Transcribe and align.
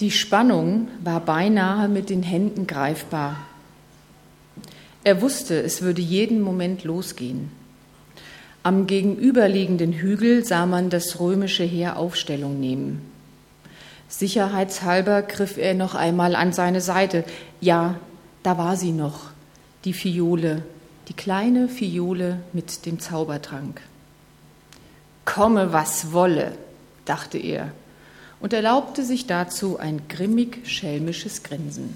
Die 0.00 0.10
Spannung 0.10 0.88
war 1.02 1.20
beinahe 1.20 1.88
mit 1.88 2.10
den 2.10 2.22
Händen 2.22 2.66
greifbar. 2.66 3.38
Er 5.04 5.22
wusste, 5.22 5.62
es 5.62 5.80
würde 5.80 6.02
jeden 6.02 6.42
Moment 6.42 6.84
losgehen. 6.84 7.50
Am 8.62 8.86
gegenüberliegenden 8.86 9.94
Hügel 9.94 10.44
sah 10.44 10.66
man 10.66 10.90
das 10.90 11.18
römische 11.18 11.62
Heer 11.62 11.96
Aufstellung 11.96 12.60
nehmen. 12.60 13.00
Sicherheitshalber 14.08 15.22
griff 15.22 15.56
er 15.56 15.72
noch 15.72 15.94
einmal 15.94 16.36
an 16.36 16.52
seine 16.52 16.82
Seite. 16.82 17.24
Ja, 17.62 17.98
da 18.42 18.58
war 18.58 18.76
sie 18.76 18.92
noch, 18.92 19.30
die 19.86 19.94
Fiole, 19.94 20.62
die 21.08 21.14
kleine 21.14 21.68
Fiole 21.68 22.40
mit 22.52 22.84
dem 22.84 23.00
Zaubertrank. 23.00 23.80
Komme, 25.24 25.72
was 25.72 26.12
wolle, 26.12 26.52
dachte 27.06 27.38
er 27.38 27.72
und 28.40 28.52
erlaubte 28.52 29.04
sich 29.04 29.26
dazu 29.26 29.78
ein 29.78 30.08
grimmig 30.08 30.68
schelmisches 30.68 31.42
Grinsen. 31.42 31.94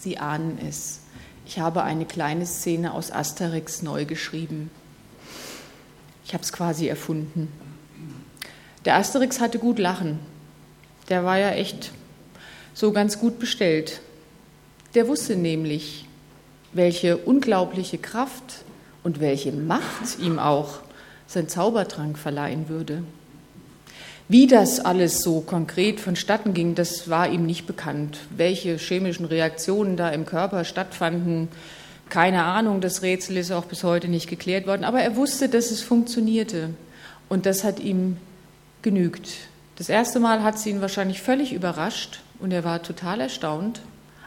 Sie 0.00 0.18
ahnen 0.18 0.58
es. 0.66 1.00
Ich 1.46 1.58
habe 1.58 1.82
eine 1.82 2.06
kleine 2.06 2.46
Szene 2.46 2.94
aus 2.94 3.10
Asterix 3.10 3.82
neu 3.82 4.04
geschrieben. 4.04 4.70
Ich 6.24 6.32
habe 6.32 6.42
es 6.42 6.52
quasi 6.52 6.88
erfunden. 6.88 7.52
Der 8.84 8.96
Asterix 8.96 9.40
hatte 9.40 9.58
gut 9.58 9.78
Lachen. 9.78 10.18
Der 11.08 11.24
war 11.24 11.38
ja 11.38 11.50
echt 11.50 11.92
so 12.72 12.92
ganz 12.92 13.18
gut 13.18 13.38
bestellt. 13.38 14.00
Der 14.94 15.08
wusste 15.08 15.36
nämlich, 15.36 16.06
welche 16.72 17.16
unglaubliche 17.16 17.98
Kraft 17.98 18.64
und 19.02 19.20
welche 19.20 19.52
Macht 19.52 20.18
ihm 20.18 20.38
auch 20.38 20.80
sein 21.26 21.48
Zaubertrank 21.48 22.18
verleihen 22.18 22.68
würde. 22.68 23.04
Wie 24.26 24.46
das 24.46 24.80
alles 24.80 25.20
so 25.20 25.40
konkret 25.40 26.00
vonstatten 26.00 26.54
ging, 26.54 26.74
das 26.74 27.10
war 27.10 27.28
ihm 27.28 27.44
nicht 27.44 27.66
bekannt. 27.66 28.20
Welche 28.34 28.78
chemischen 28.78 29.26
Reaktionen 29.26 29.98
da 29.98 30.08
im 30.08 30.24
Körper 30.24 30.64
stattfanden, 30.64 31.48
keine 32.08 32.44
Ahnung, 32.44 32.80
das 32.80 33.02
Rätsel 33.02 33.36
ist 33.36 33.52
auch 33.52 33.66
bis 33.66 33.84
heute 33.84 34.08
nicht 34.08 34.28
geklärt 34.28 34.66
worden, 34.66 34.84
aber 34.84 35.00
er 35.00 35.16
wusste, 35.16 35.50
dass 35.50 35.70
es 35.70 35.82
funktionierte 35.82 36.70
und 37.28 37.44
das 37.44 37.64
hat 37.64 37.80
ihm 37.80 38.16
genügt. 38.80 39.28
Das 39.76 39.90
erste 39.90 40.20
Mal 40.20 40.42
hat 40.42 40.58
sie 40.58 40.70
ihn 40.70 40.80
wahrscheinlich 40.80 41.20
völlig 41.20 41.52
überrascht 41.52 42.20
und 42.38 42.50
er 42.50 42.64
war 42.64 42.82
total 42.82 43.20
erstaunt, 43.20 43.80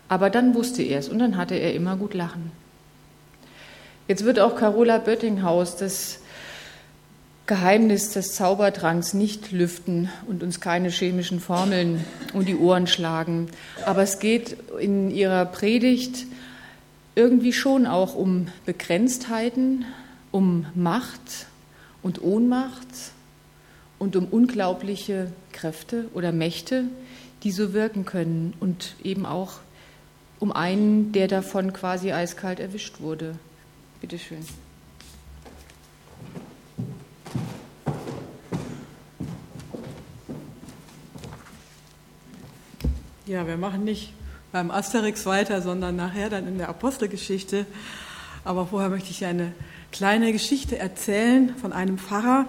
aber 0.09 0.29
dann 0.29 0.53
wusste 0.53 0.83
er 0.83 0.99
es 0.99 1.09
und 1.09 1.17
dann 1.17 1.37
hatte 1.37 1.55
er 1.55 1.73
immer 1.73 1.95
gut 1.95 2.13
lachen. 2.13 2.51
Jetzt 4.07 4.25
wird 4.25 4.39
auch 4.39 4.55
Carola 4.55 4.99
Böttinghaus 4.99 5.75
das 5.75 6.19
Geheimnis 7.47 8.11
des 8.11 8.33
Zaubertranks 8.33 9.13
nicht 9.13 9.53
lüften 9.53 10.09
und 10.27 10.43
uns 10.43 10.59
keine 10.59 10.89
chemischen 10.89 11.39
Formeln 11.39 12.03
um 12.33 12.45
die 12.45 12.57
Ohren 12.57 12.87
schlagen. 12.87 13.47
Aber 13.85 14.03
es 14.03 14.19
geht 14.19 14.57
in 14.79 15.09
ihrer 15.09 15.45
Predigt 15.45 16.25
irgendwie 17.15 17.53
schon 17.53 17.87
auch 17.87 18.15
um 18.15 18.49
Begrenztheiten, 18.65 19.85
um 20.31 20.65
Macht 20.75 21.47
und 22.03 22.21
Ohnmacht 22.21 22.87
und 23.97 24.17
um 24.17 24.25
unglaubliche 24.25 25.31
Kräfte 25.53 26.09
oder 26.13 26.33
Mächte, 26.33 26.83
die 27.43 27.51
so 27.51 27.71
wirken 27.71 28.05
können 28.05 28.53
und 28.59 28.95
eben 29.03 29.25
auch 29.25 29.53
um 30.39 30.51
einen, 30.51 31.13
der 31.13 31.29
davon 31.29 31.71
quasi 31.71 32.11
eiskalt 32.11 32.59
erwischt 32.59 32.99
wurde. 32.99 33.35
Bitte 34.01 34.19
schön. 34.19 34.45
Ja, 43.27 43.45
wir 43.45 43.57
machen 43.57 43.83
nicht 43.83 44.13
beim 44.53 44.71
Asterix 44.71 45.25
weiter, 45.25 45.61
sondern 45.61 45.97
nachher 45.97 46.29
dann 46.29 46.47
in 46.47 46.57
der 46.57 46.69
Apostelgeschichte. 46.69 47.65
Aber 48.45 48.67
vorher 48.67 48.87
möchte 48.87 49.11
ich 49.11 49.25
eine 49.25 49.51
kleine 49.91 50.31
Geschichte 50.31 50.79
erzählen 50.79 51.53
von 51.57 51.73
einem 51.73 51.97
Pfarrer, 51.97 52.45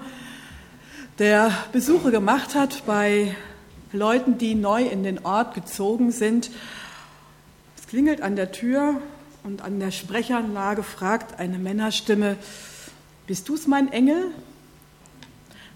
der 1.18 1.50
Besuche 1.72 2.12
gemacht 2.12 2.54
hat 2.54 2.86
bei 2.86 3.34
Leuten, 3.90 4.38
die 4.38 4.54
neu 4.54 4.84
in 4.84 5.02
den 5.02 5.24
Ort 5.24 5.56
gezogen 5.56 6.12
sind. 6.12 6.48
Es 7.76 7.88
klingelt 7.88 8.22
an 8.22 8.36
der 8.36 8.52
Tür 8.52 9.00
und 9.42 9.62
an 9.62 9.80
der 9.80 9.90
Sprechanlage 9.90 10.84
fragt 10.84 11.40
eine 11.40 11.58
Männerstimme, 11.58 12.36
bist 13.26 13.48
du's 13.48 13.66
mein 13.66 13.90
Engel? 13.90 14.30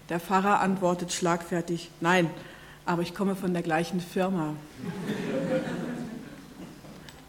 Der 0.07 0.21
Pfarrer 0.21 0.61
antwortet 0.61 1.11
schlagfertig, 1.11 1.89
nein, 1.99 2.29
aber 2.85 3.01
ich 3.01 3.15
komme 3.15 3.35
von 3.35 3.53
der 3.53 3.63
gleichen 3.63 3.99
Firma. 3.99 4.55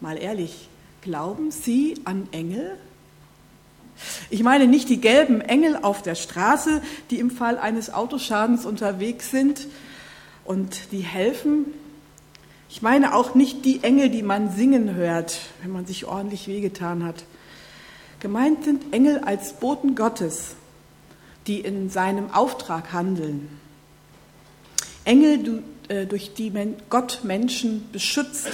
Mal 0.01 0.19
ehrlich, 0.19 0.69
glauben 1.03 1.51
Sie 1.51 1.95
an 2.05 2.29
Engel? 2.33 2.79
Ich 4.31 4.43
meine 4.43 4.67
nicht 4.67 4.89
die 4.89 5.01
gelben 5.01 5.41
Engel 5.41 5.79
auf 5.81 6.03
der 6.03 6.15
Straße, 6.15 6.83
die 7.11 7.21
im 7.21 7.31
Fall 7.31 7.59
eines 7.59 7.93
Autoschadens 7.93 8.67
unterwegs 8.67 9.31
sind 9.31 9.69
und 10.45 10.93
die 10.93 11.01
helfen. 11.01 11.67
Ich 12.69 12.83
meine 12.83 13.15
auch 13.15 13.37
nicht 13.37 13.65
die 13.65 13.85
Engel, 13.85 14.11
die 14.11 14.23
man 14.23 14.51
singen 14.51 14.95
hört, 14.95 15.39
wenn 15.63 15.71
man 15.71 15.87
sich 15.87 16.07
ordentlich 16.07 16.49
wehgetan 16.49 17.05
hat. 17.05 17.25
Gemeint 18.19 18.65
sind 18.65 18.93
Engel 18.93 19.21
als 19.21 19.55
Boten 19.55 19.95
Gottes, 19.95 20.57
die 21.47 21.61
in 21.61 21.89
seinem 21.89 22.33
Auftrag 22.33 22.93
handeln. 22.93 23.61
Engel, 25.05 25.63
äh, 25.89 26.07
durch 26.07 26.35
die 26.35 26.53
Gott 26.89 27.21
Menschen 27.25 27.91
beschützt. 27.93 28.49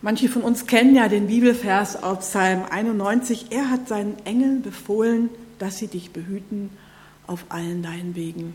Manche 0.00 0.28
von 0.28 0.42
uns 0.42 0.66
kennen 0.66 0.94
ja 0.94 1.08
den 1.08 1.26
Bibelvers 1.26 2.02
aus 2.02 2.20
Psalm 2.20 2.64
91. 2.70 3.46
Er 3.50 3.70
hat 3.70 3.88
seinen 3.88 4.16
Engeln 4.24 4.62
befohlen, 4.62 5.28
dass 5.58 5.78
sie 5.78 5.88
dich 5.88 6.12
behüten 6.12 6.70
auf 7.26 7.46
allen 7.48 7.82
deinen 7.82 8.14
Wegen. 8.14 8.54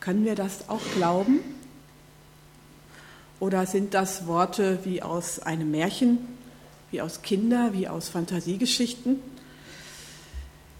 Können 0.00 0.26
wir 0.26 0.34
das 0.34 0.68
auch 0.68 0.82
glauben? 0.96 1.40
Oder 3.40 3.66
sind 3.66 3.94
das 3.94 4.26
Worte 4.26 4.80
wie 4.84 5.02
aus 5.02 5.38
einem 5.40 5.70
Märchen, 5.70 6.18
wie 6.90 7.00
aus 7.00 7.22
Kinder, 7.22 7.72
wie 7.72 7.88
aus 7.88 8.10
Fantasiegeschichten? 8.10 9.33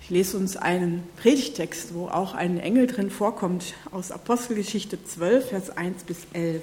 Ich 0.05 0.11
lese 0.11 0.37
uns 0.37 0.59
einen 0.59 1.03
Predigtext, 1.17 1.95
wo 1.95 2.09
auch 2.09 2.35
ein 2.35 2.61
Engel 2.61 2.87
drin 2.87 3.09
vorkommt, 3.09 3.73
aus 3.91 4.11
Apostelgeschichte 4.11 5.03
12, 5.03 5.49
Vers 5.49 5.71
1 5.71 6.05
bis 6.05 6.19
11. 6.35 6.63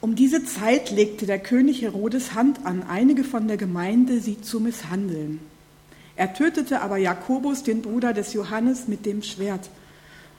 Um 0.00 0.16
diese 0.16 0.42
Zeit 0.46 0.90
legte 0.90 1.26
der 1.26 1.38
König 1.38 1.82
Herodes 1.82 2.32
Hand 2.32 2.64
an 2.64 2.84
einige 2.84 3.22
von 3.22 3.46
der 3.46 3.58
Gemeinde, 3.58 4.20
sie 4.20 4.40
zu 4.40 4.60
misshandeln. 4.60 5.38
Er 6.16 6.32
tötete 6.32 6.80
aber 6.80 6.96
Jakobus, 6.96 7.62
den 7.62 7.82
Bruder 7.82 8.14
des 8.14 8.32
Johannes, 8.32 8.88
mit 8.88 9.04
dem 9.04 9.22
Schwert. 9.22 9.68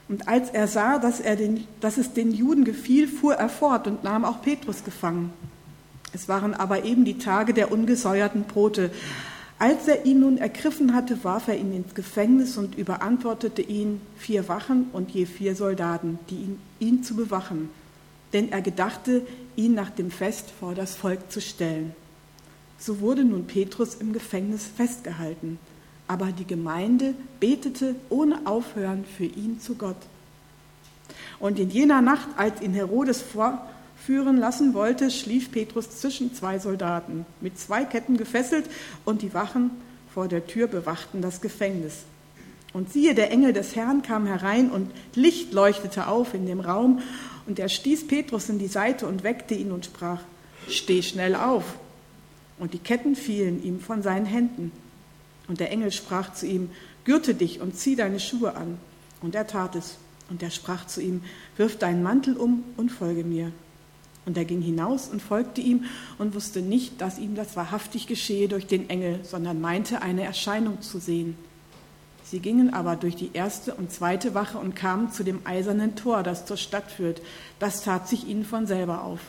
Und 0.07 0.27
als 0.27 0.49
er 0.51 0.67
sah, 0.67 0.99
dass, 0.99 1.19
er 1.19 1.35
den, 1.35 1.65
dass 1.81 1.97
es 1.97 2.13
den 2.13 2.31
Juden 2.31 2.63
gefiel, 2.63 3.07
fuhr 3.07 3.35
er 3.35 3.49
fort 3.49 3.87
und 3.87 4.03
nahm 4.03 4.23
auch 4.23 4.41
Petrus 4.41 4.83
gefangen. 4.83 5.33
Es 6.13 6.29
waren 6.29 6.53
aber 6.53 6.85
eben 6.85 7.05
die 7.05 7.17
Tage 7.17 7.53
der 7.53 7.71
ungesäuerten 7.71 8.43
Brote. 8.43 8.91
Als 9.57 9.87
er 9.87 10.05
ihn 10.05 10.19
nun 10.19 10.37
ergriffen 10.37 10.93
hatte, 10.93 11.23
warf 11.23 11.47
er 11.47 11.57
ihn 11.57 11.73
ins 11.73 11.95
Gefängnis 11.95 12.57
und 12.57 12.75
überantwortete 12.75 13.61
ihn 13.61 13.99
vier 14.17 14.47
Wachen 14.47 14.89
und 14.93 15.11
je 15.11 15.25
vier 15.25 15.55
Soldaten, 15.55 16.19
die 16.29 16.35
ihn, 16.35 16.59
ihn 16.79 17.03
zu 17.03 17.15
bewachen. 17.15 17.69
Denn 18.33 18.51
er 18.51 18.61
gedachte, 18.61 19.25
ihn 19.55 19.73
nach 19.73 19.89
dem 19.89 20.11
Fest 20.11 20.51
vor 20.59 20.75
das 20.75 20.95
Volk 20.95 21.31
zu 21.31 21.41
stellen. 21.41 21.95
So 22.77 22.99
wurde 22.99 23.23
nun 23.23 23.47
Petrus 23.47 23.95
im 23.95 24.13
Gefängnis 24.13 24.65
festgehalten 24.65 25.57
aber 26.07 26.31
die 26.31 26.45
Gemeinde 26.45 27.13
betete 27.39 27.95
ohne 28.09 28.45
Aufhören 28.45 29.05
für 29.05 29.25
ihn 29.25 29.59
zu 29.59 29.75
Gott. 29.75 29.97
Und 31.39 31.59
in 31.59 31.69
jener 31.69 32.01
Nacht, 32.01 32.27
als 32.37 32.61
ihn 32.61 32.73
Herodes 32.73 33.21
vorführen 33.21 34.37
lassen 34.37 34.73
wollte, 34.73 35.11
schlief 35.11 35.51
Petrus 35.51 35.89
zwischen 35.99 36.33
zwei 36.33 36.59
Soldaten, 36.59 37.25
mit 37.41 37.59
zwei 37.59 37.85
Ketten 37.85 38.17
gefesselt, 38.17 38.65
und 39.03 39.21
die 39.21 39.33
Wachen 39.33 39.71
vor 40.13 40.27
der 40.27 40.47
Tür 40.47 40.67
bewachten 40.67 41.21
das 41.21 41.41
Gefängnis. 41.41 42.03
Und 42.73 42.91
siehe, 42.91 43.15
der 43.15 43.31
Engel 43.31 43.53
des 43.53 43.75
Herrn 43.75 44.01
kam 44.01 44.25
herein 44.25 44.69
und 44.69 44.91
Licht 45.15 45.53
leuchtete 45.53 46.07
auf 46.07 46.33
in 46.33 46.45
dem 46.45 46.59
Raum, 46.59 47.01
und 47.47 47.59
er 47.59 47.69
stieß 47.69 48.07
Petrus 48.07 48.49
in 48.49 48.59
die 48.59 48.67
Seite 48.67 49.07
und 49.07 49.23
weckte 49.23 49.53
ihn 49.53 49.71
und 49.71 49.85
sprach, 49.85 50.21
Steh 50.67 51.03
schnell 51.03 51.35
auf. 51.35 51.63
Und 52.57 52.73
die 52.73 52.79
Ketten 52.79 53.15
fielen 53.15 53.63
ihm 53.63 53.79
von 53.79 54.01
seinen 54.01 54.25
Händen. 54.25 54.71
Und 55.47 55.59
der 55.59 55.71
Engel 55.71 55.91
sprach 55.91 56.33
zu 56.33 56.47
ihm, 56.47 56.69
Gürte 57.03 57.35
dich 57.35 57.61
und 57.61 57.77
zieh 57.77 57.95
deine 57.95 58.19
Schuhe 58.19 58.55
an. 58.55 58.79
Und 59.21 59.35
er 59.35 59.47
tat 59.47 59.75
es. 59.75 59.97
Und 60.29 60.41
er 60.41 60.49
sprach 60.49 60.87
zu 60.87 61.01
ihm, 61.01 61.21
Wirf 61.57 61.77
deinen 61.77 62.01
Mantel 62.01 62.35
um 62.35 62.63
und 62.77 62.91
folge 62.91 63.23
mir. 63.23 63.51
Und 64.25 64.37
er 64.37 64.45
ging 64.45 64.61
hinaus 64.61 65.07
und 65.07 65.21
folgte 65.21 65.61
ihm 65.61 65.85
und 66.17 66.33
wusste 66.33 66.61
nicht, 66.61 66.99
dass 66.99 67.19
ihm 67.19 67.35
das 67.35 67.55
wahrhaftig 67.55 68.07
geschehe 68.07 68.47
durch 68.47 68.65
den 68.65 68.89
Engel, 68.89 69.19
sondern 69.23 69.61
meinte, 69.61 70.01
eine 70.01 70.23
Erscheinung 70.23 70.81
zu 70.81 70.99
sehen. 70.99 71.37
Sie 72.23 72.39
gingen 72.39 72.73
aber 72.73 72.95
durch 72.95 73.15
die 73.15 73.29
erste 73.33 73.75
und 73.75 73.91
zweite 73.91 74.33
Wache 74.33 74.57
und 74.57 74.75
kamen 74.75 75.11
zu 75.11 75.23
dem 75.23 75.41
eisernen 75.45 75.95
Tor, 75.95 76.23
das 76.23 76.47
zur 76.47 76.57
Stadt 76.57 76.91
führt. 76.91 77.21
Das 77.59 77.83
tat 77.83 78.09
sich 78.09 78.27
ihnen 78.27 78.45
von 78.45 78.65
selber 78.65 79.03
auf. 79.03 79.19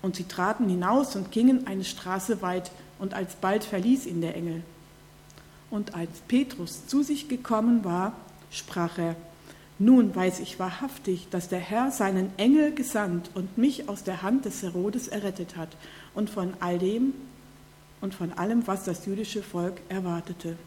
Und 0.00 0.16
sie 0.16 0.24
traten 0.24 0.66
hinaus 0.66 1.14
und 1.14 1.30
gingen 1.30 1.66
eine 1.66 1.84
Straße 1.84 2.40
weit, 2.40 2.70
und 2.98 3.14
alsbald 3.14 3.64
verließ 3.64 4.06
ihn 4.06 4.20
der 4.20 4.36
Engel. 4.36 4.62
Und 5.72 5.94
als 5.94 6.10
Petrus 6.28 6.86
zu 6.86 7.02
sich 7.02 7.28
gekommen 7.28 7.82
war, 7.82 8.14
sprach 8.50 8.98
er, 8.98 9.16
nun 9.78 10.14
weiß 10.14 10.40
ich 10.40 10.58
wahrhaftig, 10.58 11.28
dass 11.30 11.48
der 11.48 11.60
Herr 11.60 11.90
seinen 11.90 12.30
Engel 12.36 12.74
gesandt 12.74 13.30
und 13.32 13.56
mich 13.56 13.88
aus 13.88 14.04
der 14.04 14.20
Hand 14.20 14.44
des 14.44 14.62
Herodes 14.62 15.08
errettet 15.08 15.56
hat 15.56 15.70
und 16.14 16.28
von 16.28 16.52
all 16.60 16.78
dem 16.78 17.14
und 18.02 18.14
von 18.14 18.34
allem, 18.34 18.66
was 18.66 18.84
das 18.84 19.06
jüdische 19.06 19.42
Volk 19.42 19.80
erwartete. 19.88 20.58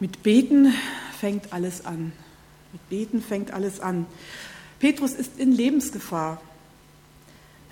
Mit 0.00 0.22
Beten 0.22 0.72
fängt 1.20 1.52
alles 1.52 1.84
an. 1.84 2.12
Mit 2.72 2.88
Beten 2.88 3.20
fängt 3.20 3.50
alles 3.50 3.78
an. 3.78 4.06
Petrus 4.78 5.12
ist 5.12 5.38
in 5.38 5.52
Lebensgefahr. 5.52 6.40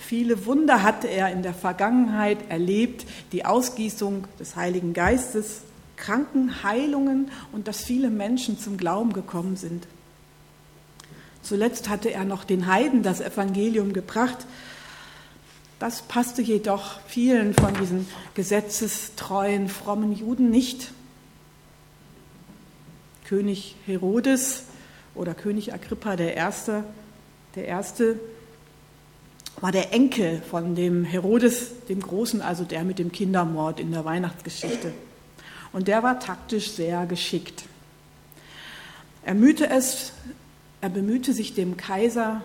Viele 0.03 0.47
Wunder 0.47 0.83
hatte 0.83 1.07
er 1.07 1.31
in 1.31 1.43
der 1.43 1.55
Vergangenheit 1.55 2.51
erlebt, 2.51 3.07
die 3.31 3.45
Ausgießung 3.45 4.27
des 4.39 4.57
Heiligen 4.57 4.95
Geistes, 4.95 5.63
Krankenheilungen 5.97 7.31
und 7.53 7.69
dass 7.69 7.85
viele 7.85 8.11
Menschen 8.11 8.59
zum 8.59 8.77
Glauben 8.77 9.13
gekommen 9.13 9.57
sind. 9.57 9.87
Zuletzt 11.41 11.89
hatte 11.89 12.11
er 12.11 12.25
noch 12.25 12.43
den 12.43 12.67
Heiden 12.67 13.05
das 13.05 13.21
Evangelium 13.21 13.93
gebracht. 13.93 14.39
Das 15.79 16.03
passte 16.03 16.43
jedoch 16.43 17.01
vielen 17.07 17.55
von 17.55 17.73
diesen 17.75 18.09
gesetzestreuen, 18.35 19.69
frommen 19.69 20.13
Juden 20.13 20.51
nicht. 20.51 20.91
König 23.25 23.77
Herodes 23.87 24.65
oder 25.15 25.35
König 25.35 25.73
Agrippa 25.73 26.17
Erste, 26.35 26.83
der 27.55 27.67
Erste 27.67 28.19
war 29.63 29.71
der 29.71 29.95
Enkel 29.95 30.43
von 30.43 30.75
dem 30.75 31.05
Herodes, 31.05 31.87
dem 31.89 32.01
Großen, 32.01 32.43
also 32.43 32.65
der 32.65 32.83
mit 32.83 32.99
dem 32.99 33.13
Kindermord 33.13 33.79
in 33.79 33.93
der 33.93 34.05
Weihnachtsgeschichte. 34.05 34.93
Und 35.73 35.87
der 35.87 36.03
war 36.03 36.19
taktisch 36.19 36.73
sehr 36.73 37.07
geschickt. 37.07 37.63
Er 39.25 39.35
mühte 39.35 39.71
es, 39.71 40.15
er 40.81 40.89
bemühte 40.89 41.33
sich 41.33 41.55
dem 41.55 41.77
Kaiser, 41.77 42.43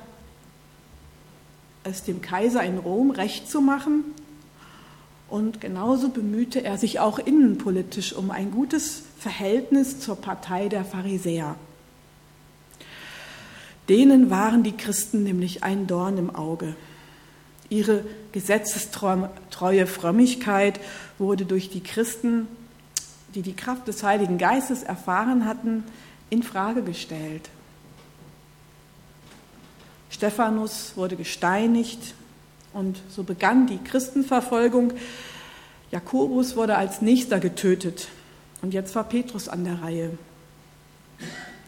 es 1.84 2.04
dem 2.04 2.22
Kaiser 2.22 2.62
in 2.62 2.78
Rom 2.78 3.10
recht 3.10 3.50
zu 3.50 3.62
machen. 3.62 4.04
Und 5.28 5.60
genauso 5.60 6.10
bemühte 6.10 6.64
er 6.64 6.78
sich 6.78 7.00
auch 7.00 7.18
innenpolitisch 7.18 8.14
um 8.14 8.30
ein 8.30 8.52
gutes 8.52 9.02
Verhältnis 9.18 10.00
zur 10.00 10.18
Partei 10.18 10.70
der 10.70 10.86
Pharisäer. 10.86 11.56
Denen 13.90 14.30
waren 14.30 14.62
die 14.62 14.78
Christen 14.78 15.24
nämlich 15.24 15.64
ein 15.64 15.88
Dorn 15.88 16.20
im 16.20 16.30
Auge. 16.36 16.76
Ihre 17.70 18.06
gesetzestreue 18.32 19.88
Frömmigkeit 19.88 20.80
wurde 21.18 21.46
durch 21.46 21.70
die 21.70 21.82
Christen, 21.82 22.48
die 23.36 23.42
die 23.42 23.56
Kraft 23.56 23.88
des 23.88 24.04
Heiligen 24.04 24.38
Geistes 24.38 24.84
erfahren 24.84 25.46
hatten, 25.46 25.84
in 26.30 26.44
Frage 26.44 26.82
gestellt. 26.82 27.50
Stephanus 30.10 30.94
wurde 30.96 31.16
gesteinigt 31.16 32.16
und 32.74 33.00
so 33.10 33.24
begann 33.24 33.68
die 33.68 33.78
Christenverfolgung. 33.78 34.94
Jakobus 35.92 36.56
wurde 36.56 36.76
als 36.76 37.02
nächster 37.02 37.40
getötet 37.40 38.08
und 38.62 38.74
jetzt 38.74 38.96
war 38.96 39.04
Petrus 39.04 39.48
an 39.48 39.64
der 39.64 39.82
Reihe. 39.82 40.18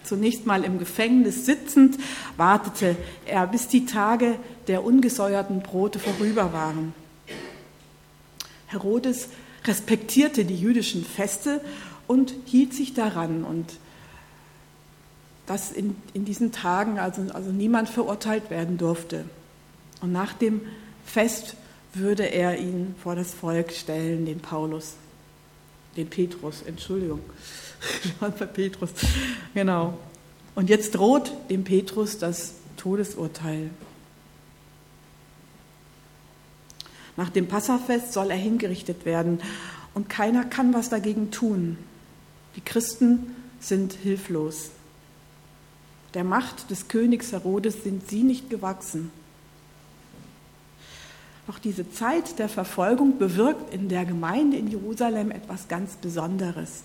Zunächst 0.09 0.47
mal 0.47 0.63
im 0.63 0.79
Gefängnis 0.79 1.45
sitzend, 1.45 1.99
wartete 2.35 2.95
er, 3.27 3.45
bis 3.45 3.67
die 3.67 3.85
Tage 3.85 4.39
der 4.67 4.83
ungesäuerten 4.83 5.61
Brote 5.61 5.99
vorüber 5.99 6.51
waren. 6.51 6.95
Herodes 8.65 9.29
respektierte 9.65 10.45
die 10.45 10.55
jüdischen 10.55 11.05
Feste 11.05 11.61
und 12.07 12.33
hielt 12.45 12.73
sich 12.73 12.95
daran 12.95 13.43
und 13.43 13.77
dass 15.45 15.71
in, 15.71 15.95
in 16.15 16.25
diesen 16.25 16.51
Tagen 16.51 16.97
also, 16.97 17.21
also 17.31 17.51
niemand 17.51 17.87
verurteilt 17.87 18.49
werden 18.49 18.79
durfte. 18.79 19.25
Und 20.01 20.11
nach 20.11 20.33
dem 20.33 20.61
Fest 21.05 21.55
würde 21.93 22.23
er 22.23 22.57
ihn 22.57 22.95
vor 23.03 23.15
das 23.15 23.35
Volk 23.35 23.71
stellen, 23.73 24.25
den 24.25 24.39
Paulus 24.39 24.95
den 25.95 26.09
Petrus, 26.09 26.61
Entschuldigung, 26.61 27.21
bei 28.19 28.45
Petrus, 28.45 28.91
genau. 29.53 29.97
Und 30.55 30.69
jetzt 30.69 30.95
droht 30.95 31.31
dem 31.49 31.63
Petrus 31.63 32.17
das 32.17 32.53
Todesurteil. 32.77 33.69
Nach 37.17 37.29
dem 37.29 37.47
Passafest 37.47 38.13
soll 38.13 38.31
er 38.31 38.37
hingerichtet 38.37 39.05
werden 39.05 39.41
und 39.93 40.09
keiner 40.09 40.45
kann 40.45 40.73
was 40.73 40.89
dagegen 40.89 41.31
tun. 41.31 41.77
Die 42.55 42.61
Christen 42.61 43.35
sind 43.59 43.93
hilflos. 43.93 44.71
Der 46.13 46.23
Macht 46.23 46.71
des 46.71 46.87
Königs 46.87 47.31
Herodes 47.31 47.83
sind 47.83 48.09
sie 48.09 48.23
nicht 48.23 48.49
gewachsen. 48.49 49.11
Doch 51.45 51.59
diese 51.59 51.91
Zeit 51.91 52.39
der 52.39 52.47
Verfolgung 52.47 53.17
bewirkt 53.17 53.73
in 53.73 53.89
der 53.89 54.05
Gemeinde 54.05 54.57
in 54.57 54.67
Jerusalem 54.67 55.31
etwas 55.31 55.67
ganz 55.67 55.95
Besonderes. 55.95 56.83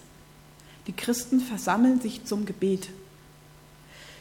Die 0.86 0.92
Christen 0.92 1.40
versammeln 1.40 2.00
sich 2.00 2.24
zum 2.24 2.44
Gebet. 2.44 2.90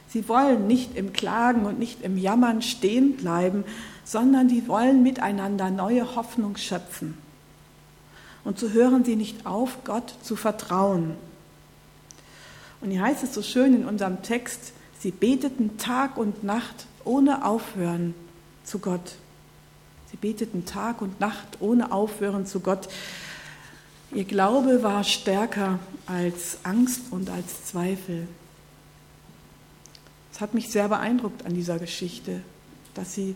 Sie 0.07 0.27
wollen 0.29 0.67
nicht 0.67 0.95
im 0.95 1.11
Klagen 1.11 1.65
und 1.65 1.79
nicht 1.79 2.03
im 2.03 2.17
Jammern 2.17 2.61
stehen 2.61 3.17
bleiben, 3.17 3.63
sondern 4.05 4.47
die 4.47 4.67
wollen 4.67 5.01
miteinander 5.03 5.71
neue 5.71 6.15
Hoffnung 6.15 6.55
schöpfen. 6.57 7.17
Und 8.43 8.59
so 8.59 8.69
hören 8.69 9.03
sie 9.03 9.15
nicht 9.15 9.45
auf, 9.45 9.83
Gott 9.83 10.13
zu 10.21 10.35
vertrauen. 10.35 11.15
Und 12.81 12.91
hier 12.91 13.01
heißt 13.01 13.23
es 13.23 13.33
so 13.33 13.41
schön 13.41 13.73
in 13.73 13.85
unserem 13.85 14.21
Text, 14.21 14.73
sie 14.99 15.11
beteten 15.11 15.77
Tag 15.77 16.17
und 16.17 16.43
Nacht 16.43 16.85
ohne 17.05 17.45
Aufhören 17.45 18.13
zu 18.63 18.79
Gott. 18.79 19.15
Sie 20.11 20.17
beteten 20.17 20.65
Tag 20.65 21.01
und 21.01 21.19
Nacht 21.19 21.57
ohne 21.59 21.91
Aufhören 21.91 22.45
zu 22.45 22.59
Gott. 22.59 22.87
Ihr 24.13 24.25
Glaube 24.25 24.83
war 24.83 25.03
stärker 25.03 25.79
als 26.05 26.59
Angst 26.63 27.01
und 27.11 27.29
als 27.29 27.65
Zweifel. 27.65 28.27
Es 30.33 30.41
hat 30.41 30.53
mich 30.53 30.69
sehr 30.69 30.89
beeindruckt 30.89 31.45
an 31.45 31.53
dieser 31.53 31.79
Geschichte, 31.79 32.41
dass 32.93 33.13
sie 33.13 33.35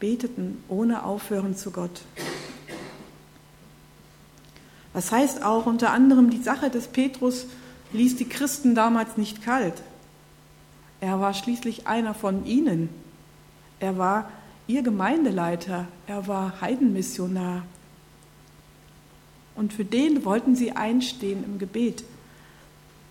beteten 0.00 0.62
ohne 0.68 1.04
Aufhören 1.04 1.56
zu 1.56 1.70
Gott. 1.70 2.02
Das 4.92 5.12
heißt 5.12 5.42
auch 5.44 5.66
unter 5.66 5.92
anderem, 5.92 6.30
die 6.30 6.42
Sache 6.42 6.70
des 6.70 6.88
Petrus 6.88 7.46
ließ 7.92 8.16
die 8.16 8.28
Christen 8.28 8.74
damals 8.74 9.16
nicht 9.16 9.42
kalt. 9.42 9.82
Er 11.00 11.20
war 11.20 11.34
schließlich 11.34 11.86
einer 11.86 12.14
von 12.14 12.44
ihnen. 12.44 12.88
Er 13.80 13.98
war 13.98 14.30
ihr 14.66 14.82
Gemeindeleiter, 14.82 15.86
er 16.06 16.26
war 16.26 16.60
Heidenmissionar. 16.60 17.62
Und 19.58 19.72
für 19.72 19.84
den 19.84 20.24
wollten 20.24 20.54
sie 20.54 20.70
einstehen 20.72 21.42
im 21.42 21.58
Gebet, 21.58 22.04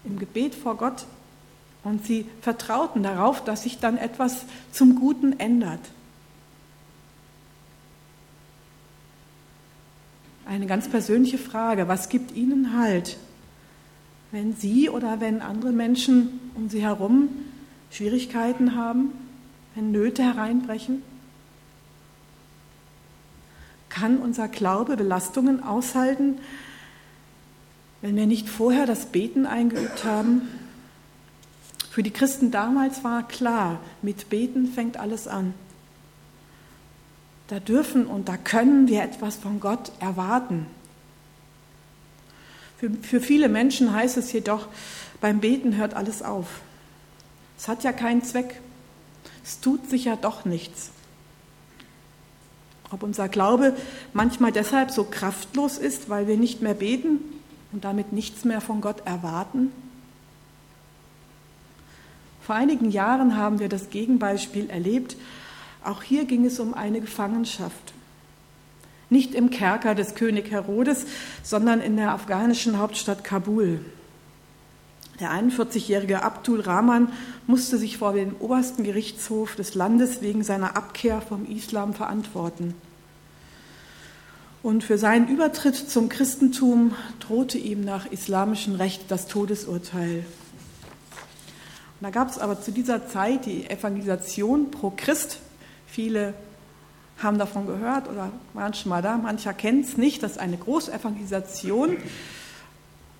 im 0.06 0.18
Gebet 0.18 0.56
vor 0.56 0.77
Gott. 0.77 1.06
Und 1.84 2.06
sie 2.06 2.25
vertrauten 2.42 3.04
darauf, 3.04 3.44
dass 3.44 3.63
sich 3.63 3.80
dann 3.80 3.98
etwas 3.98 4.46
zum 4.72 4.96
Guten 4.96 5.38
ändert. 5.39 5.82
Eine 10.46 10.68
ganz 10.68 10.88
persönliche 10.88 11.38
Frage, 11.38 11.89
was 11.89 12.08
gibt 12.08 12.34
Ihnen 12.34 12.77
Halt, 12.77 13.18
wenn 14.32 14.56
Sie 14.56 14.89
oder 14.89 15.20
wenn 15.20 15.42
andere 15.42 15.74
Menschen 15.74 16.39
um 16.56 16.70
Sie 16.70 16.82
herum 16.82 17.27
Schwierigkeiten 17.92 18.74
haben, 18.74 19.12
wenn 19.75 19.92
Nöte 19.92 20.24
hereinbrechen? 20.24 21.01
Kann 24.00 24.20
unser 24.20 24.48
Glaube 24.48 24.96
Belastungen 24.96 25.63
aushalten, 25.63 26.38
wenn 28.04 28.16
wir 28.16 28.27
nicht 28.27 28.48
vorher 28.48 28.86
das 28.86 29.08
Beten 29.08 29.48
eingeübt 29.48 30.04
haben? 30.04 30.44
Für 31.89 32.04
die 32.04 32.12
Christen 32.12 32.51
damals 32.51 33.04
war 33.04 33.27
klar, 33.27 33.80
mit 34.04 34.30
Beten 34.30 34.68
fängt 34.68 34.98
alles 34.98 35.27
an. 35.27 35.56
Da 37.48 37.60
dürfen 37.60 38.06
und 38.06 38.30
da 38.30 38.38
können 38.38 38.88
wir 38.88 39.01
etwas 39.01 39.36
von 39.36 39.60
Gott 39.60 39.92
erwarten. 40.00 40.68
Für, 42.77 42.92
für 42.92 43.20
viele 43.20 43.50
Menschen 43.50 43.94
heißt 43.94 44.18
es 44.18 44.32
jedoch, 44.32 44.68
beim 45.22 45.39
Beten 45.39 45.75
hört 45.75 45.96
alles 45.96 46.22
auf. 46.22 46.62
Es 47.58 47.68
hat 47.68 47.84
ja 47.84 47.94
keinen 47.94 48.22
Zweck. 48.22 48.62
es 49.44 49.60
tut 49.60 49.89
sich 49.89 50.06
ja 50.06 50.16
doch 50.16 50.46
nichts. 50.46 50.92
Ob 52.91 53.03
unser 53.03 53.27
Glaube 53.27 53.75
manchmal 54.13 54.51
deshalb 54.51 54.91
so 54.91 55.03
kraftlos 55.03 55.77
ist, 55.77 56.10
weil 56.10 56.27
wir 56.27 56.38
nicht 56.38 56.62
mehr 56.62 56.74
beten 56.74 57.20
und 57.72 57.84
damit 57.84 58.13
nichts 58.13 58.46
mehr 58.46 58.62
von 58.62 58.82
Gott 58.82 59.06
erwarten? 59.06 59.72
Vor 62.41 62.56
einigen 62.56 62.91
Jahren 62.91 63.36
haben 63.36 63.60
wir 63.60 63.67
das 63.67 63.89
Gegenbeispiel 63.89 64.70
erlebt. 64.70 65.17
Auch 65.84 66.01
hier 66.01 66.24
ging 66.24 66.46
es 66.46 66.62
um 66.62 66.74
eine 66.74 67.01
Gefangenschaft. 67.01 67.94
Nicht 69.10 69.36
im 69.36 69.50
Kerker 69.50 69.96
des 69.96 70.15
König 70.15 70.51
Herodes, 70.51 71.06
sondern 71.44 71.82
in 71.82 71.98
der 71.98 72.12
afghanischen 72.12 72.77
Hauptstadt 72.77 73.25
Kabul. 73.25 73.82
Der 75.19 75.31
41-jährige 75.31 76.21
Abdul 76.21 76.62
Rahman 76.62 77.12
musste 77.47 77.79
sich 77.79 77.97
vor 77.97 78.13
dem 78.13 78.36
obersten 78.39 78.83
Gerichtshof 78.83 79.55
des 79.55 79.74
Landes 79.74 80.21
wegen 80.21 80.43
seiner 80.43 80.77
Abkehr 80.77 81.21
vom 81.21 81.45
Islam 81.47 81.95
verantworten. 81.95 82.75
Und 84.62 84.83
für 84.83 85.00
seinen 85.00 85.27
Übertritt 85.27 85.75
zum 85.75 86.09
Christentum 86.09 86.93
drohte 87.19 87.57
ihm 87.57 87.81
nach 87.81 88.12
islamischem 88.12 88.75
Recht 88.75 89.05
das 89.09 89.27
Todesurteil. 89.27 90.17
Und 90.17 92.03
da 92.03 92.09
gab 92.12 92.29
es 92.29 92.38
aber 92.38 92.62
zu 92.62 92.71
dieser 92.71 93.07
Zeit 93.07 93.47
die 93.47 93.67
Evangelisation 93.67 94.69
pro 94.69 94.91
Christ. 94.95 95.39
Viele 95.88 96.36
haben 97.17 97.39
davon 97.39 97.65
gehört 97.65 98.07
oder 98.07 98.31
waren 98.53 98.75
schon 98.75 98.89
mal 98.89 99.01
da, 99.01 99.17
mancher 99.17 99.53
kennt 99.53 99.86
es 99.86 99.97
nicht. 99.97 100.21
Das 100.21 100.33
ist 100.33 100.38
eine 100.38 100.57
Großevangelisation 100.57 101.97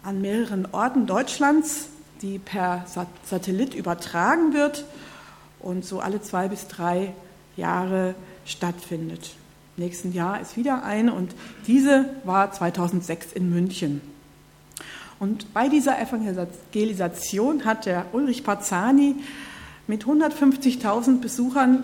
an 0.08 0.22
mehreren 0.22 0.66
Orten 0.72 1.06
Deutschlands, 1.06 1.90
die 2.22 2.40
per 2.40 2.86
Satellit 3.26 3.74
übertragen 3.74 4.54
wird 4.54 4.86
und 5.60 5.84
so 5.84 6.00
alle 6.00 6.22
zwei 6.22 6.48
bis 6.48 6.70
drei 6.70 7.14
Jahre 7.58 8.16
stattfindet. 8.46 9.36
Nächsten 9.76 10.14
Jahr 10.14 10.40
ist 10.40 10.56
wieder 10.56 10.86
eine 10.86 11.14
und 11.14 11.36
diese 11.68 12.06
war 12.24 12.54
2006 12.54 13.34
in 13.34 13.50
München. 13.50 14.00
Und 15.20 15.54
bei 15.54 15.68
dieser 15.68 16.00
Evangelisation 16.00 17.66
hat 17.66 17.86
der 17.86 18.06
Ulrich 18.14 18.46
Pazzani 18.46 19.18
mit 19.88 20.06
150.000 20.06 21.20
Besuchern 21.20 21.84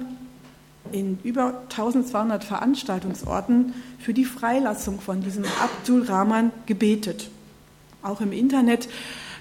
in 0.94 1.20
über 1.24 1.64
1200 1.64 2.46
Veranstaltungsorten 2.46 3.74
für 4.00 4.14
die 4.14 4.26
Freilassung 4.26 5.02
von 5.02 5.20
diesem 5.20 5.44
Abdul 5.62 6.04
Rahman 6.04 6.52
gebetet. 6.66 7.30
Auch 8.04 8.20
im 8.20 8.34
Internet 8.34 8.90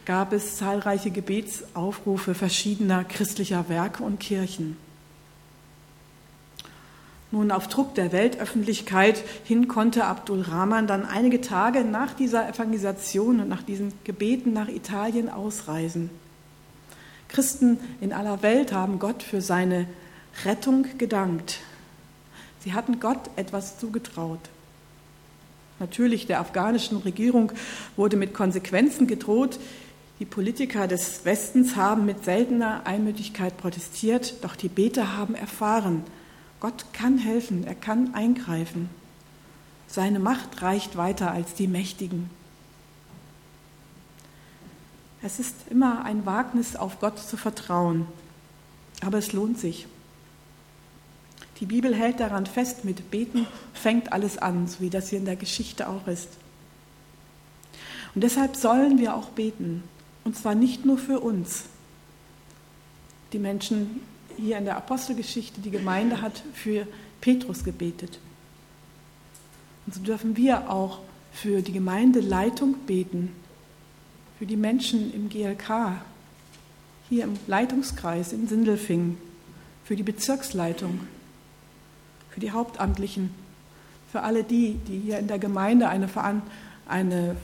gab 0.04 0.32
es 0.32 0.56
zahlreiche 0.56 1.10
Gebetsaufrufe 1.10 2.34
verschiedener 2.34 3.04
christlicher 3.04 3.68
Werke 3.68 4.04
und 4.04 4.20
Kirchen. 4.20 4.76
Nun, 7.32 7.50
auf 7.50 7.66
Druck 7.66 7.94
der 7.94 8.12
Weltöffentlichkeit 8.12 9.24
hin 9.44 9.66
konnte 9.66 10.04
Abdul 10.04 10.42
Rahman 10.42 10.86
dann 10.86 11.06
einige 11.06 11.40
Tage 11.40 11.82
nach 11.82 12.14
dieser 12.14 12.48
Evangelisation 12.48 13.40
und 13.40 13.48
nach 13.48 13.62
diesen 13.62 13.92
Gebeten 14.04 14.52
nach 14.52 14.68
Italien 14.68 15.28
ausreisen. 15.28 16.10
Christen 17.28 17.78
in 18.00 18.12
aller 18.12 18.42
Welt 18.42 18.72
haben 18.72 18.98
Gott 18.98 19.22
für 19.22 19.40
seine 19.40 19.86
Rettung 20.44 20.86
gedankt. 20.98 21.60
Sie 22.60 22.74
hatten 22.74 23.00
Gott 23.00 23.30
etwas 23.36 23.78
zugetraut. 23.78 24.40
Natürlich, 25.82 26.28
der 26.28 26.38
afghanischen 26.38 26.98
Regierung 26.98 27.50
wurde 27.96 28.16
mit 28.16 28.34
Konsequenzen 28.34 29.08
gedroht. 29.08 29.58
Die 30.20 30.24
Politiker 30.24 30.86
des 30.86 31.24
Westens 31.24 31.74
haben 31.74 32.06
mit 32.06 32.24
seltener 32.24 32.86
Einmütigkeit 32.86 33.56
protestiert, 33.56 34.44
doch 34.44 34.54
die 34.54 34.68
Beter 34.68 35.16
haben 35.16 35.34
erfahren, 35.34 36.04
Gott 36.60 36.92
kann 36.92 37.18
helfen, 37.18 37.66
er 37.66 37.74
kann 37.74 38.14
eingreifen. 38.14 38.90
Seine 39.88 40.20
Macht 40.20 40.62
reicht 40.62 40.96
weiter 40.96 41.32
als 41.32 41.54
die 41.54 41.66
Mächtigen. 41.66 42.30
Es 45.20 45.40
ist 45.40 45.56
immer 45.68 46.04
ein 46.04 46.24
Wagnis, 46.24 46.76
auf 46.76 47.00
Gott 47.00 47.18
zu 47.18 47.36
vertrauen, 47.36 48.06
aber 49.00 49.18
es 49.18 49.32
lohnt 49.32 49.58
sich. 49.58 49.88
Die 51.62 51.66
Bibel 51.66 51.94
hält 51.94 52.18
daran 52.18 52.44
fest, 52.44 52.84
mit 52.84 53.12
Beten 53.12 53.46
fängt 53.72 54.12
alles 54.12 54.36
an, 54.36 54.66
so 54.66 54.80
wie 54.80 54.90
das 54.90 55.10
hier 55.10 55.20
in 55.20 55.26
der 55.26 55.36
Geschichte 55.36 55.88
auch 55.88 56.08
ist. 56.08 56.28
Und 58.16 58.24
deshalb 58.24 58.56
sollen 58.56 58.98
wir 58.98 59.14
auch 59.14 59.28
beten, 59.28 59.84
und 60.24 60.36
zwar 60.36 60.56
nicht 60.56 60.84
nur 60.84 60.98
für 60.98 61.20
uns. 61.20 61.66
Die 63.32 63.38
Menschen 63.38 64.00
hier 64.36 64.58
in 64.58 64.64
der 64.64 64.76
Apostelgeschichte, 64.76 65.60
die 65.60 65.70
Gemeinde 65.70 66.20
hat 66.20 66.42
für 66.52 66.88
Petrus 67.20 67.62
gebetet. 67.62 68.18
Und 69.86 69.94
so 69.94 70.00
dürfen 70.00 70.36
wir 70.36 70.68
auch 70.68 70.98
für 71.32 71.62
die 71.62 71.72
Gemeindeleitung 71.72 72.74
beten, 72.88 73.30
für 74.40 74.46
die 74.46 74.56
Menschen 74.56 75.14
im 75.14 75.28
GLK, 75.28 76.02
hier 77.08 77.22
im 77.22 77.38
Leitungskreis 77.46 78.32
in 78.32 78.48
Sindelfingen, 78.48 79.16
für 79.84 79.94
die 79.94 80.02
Bezirksleitung, 80.02 80.98
für 82.32 82.40
die 82.40 82.50
Hauptamtlichen, 82.50 83.34
für 84.10 84.22
alle 84.22 84.44
die, 84.44 84.74
die 84.88 84.98
hier 84.98 85.18
in 85.18 85.28
der 85.28 85.38
Gemeinde 85.38 85.88
eine, 85.88 86.08
eine 86.86 87.36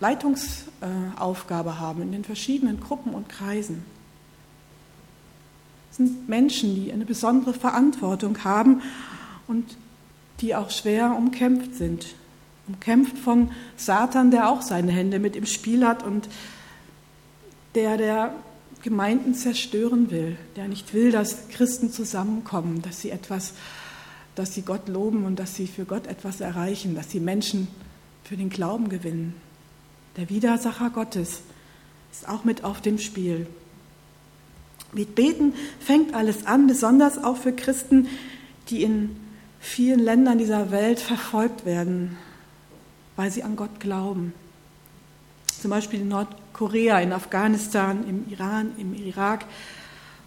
Leitungsaufgabe 0.00 1.78
haben 1.78 2.02
in 2.02 2.12
den 2.12 2.24
verschiedenen 2.24 2.80
Gruppen 2.80 3.12
und 3.12 3.28
Kreisen 3.28 3.84
sind 5.96 6.28
Menschen, 6.28 6.74
die 6.74 6.92
eine 6.92 7.04
besondere 7.04 7.54
Verantwortung 7.54 8.44
haben 8.44 8.82
und 9.46 9.76
die 10.40 10.54
auch 10.54 10.70
schwer 10.70 11.14
umkämpft 11.16 11.74
sind. 11.74 12.06
Umkämpft 12.68 13.16
von 13.18 13.50
Satan, 13.76 14.30
der 14.30 14.50
auch 14.50 14.60
seine 14.60 14.92
Hände 14.92 15.18
mit 15.18 15.36
im 15.36 15.46
Spiel 15.46 15.86
hat 15.86 16.02
und 16.02 16.28
der 17.74 17.96
der 17.96 18.34
Gemeinden 18.82 19.34
zerstören 19.34 20.10
will, 20.10 20.36
der 20.56 20.68
nicht 20.68 20.92
will, 20.92 21.10
dass 21.10 21.48
Christen 21.48 21.90
zusammenkommen, 21.90 22.82
dass 22.82 23.00
sie 23.00 23.10
etwas, 23.10 23.54
dass 24.36 24.54
sie 24.54 24.62
Gott 24.62 24.88
loben 24.88 25.24
und 25.24 25.38
dass 25.38 25.56
sie 25.56 25.66
für 25.66 25.84
Gott 25.84 26.06
etwas 26.06 26.40
erreichen, 26.40 26.94
dass 26.94 27.10
sie 27.10 27.20
Menschen 27.20 27.66
für 28.22 28.36
den 28.36 28.50
Glauben 28.50 28.88
gewinnen. 28.88 29.34
Der 30.16 30.30
Widersacher 30.30 30.90
Gottes 30.90 31.40
ist 32.12 32.28
auch 32.28 32.44
mit 32.44 32.62
auf 32.62 32.80
dem 32.80 32.98
Spiel. 32.98 33.46
Mit 34.92 35.14
Beten 35.14 35.54
fängt 35.80 36.14
alles 36.14 36.46
an, 36.46 36.66
besonders 36.66 37.22
auch 37.22 37.36
für 37.36 37.52
Christen, 37.52 38.08
die 38.68 38.82
in 38.82 39.16
vielen 39.58 40.00
Ländern 40.00 40.38
dieser 40.38 40.70
Welt 40.70 41.00
verfolgt 41.00 41.64
werden, 41.64 42.16
weil 43.16 43.30
sie 43.30 43.42
an 43.42 43.56
Gott 43.56 43.80
glauben. 43.80 44.32
Zum 45.60 45.70
Beispiel 45.70 46.00
in 46.00 46.08
Nordkorea, 46.08 47.00
in 47.00 47.12
Afghanistan, 47.12 48.06
im 48.06 48.30
Iran, 48.30 48.72
im 48.76 48.94
Irak, 48.94 49.46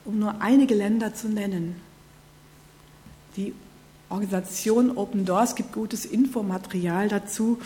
um 0.04 0.18
nur 0.18 0.42
einige 0.42 0.74
Länder 0.74 1.14
zu 1.14 1.30
nennen. 1.30 1.76
Die 3.38 3.54
Organisation 4.10 4.98
Open 4.98 5.26
Doors 5.26 5.56
gibt 5.56 5.72
gutes 5.72 6.06
Infomaterial 6.06 7.08
dazu. 7.08 7.60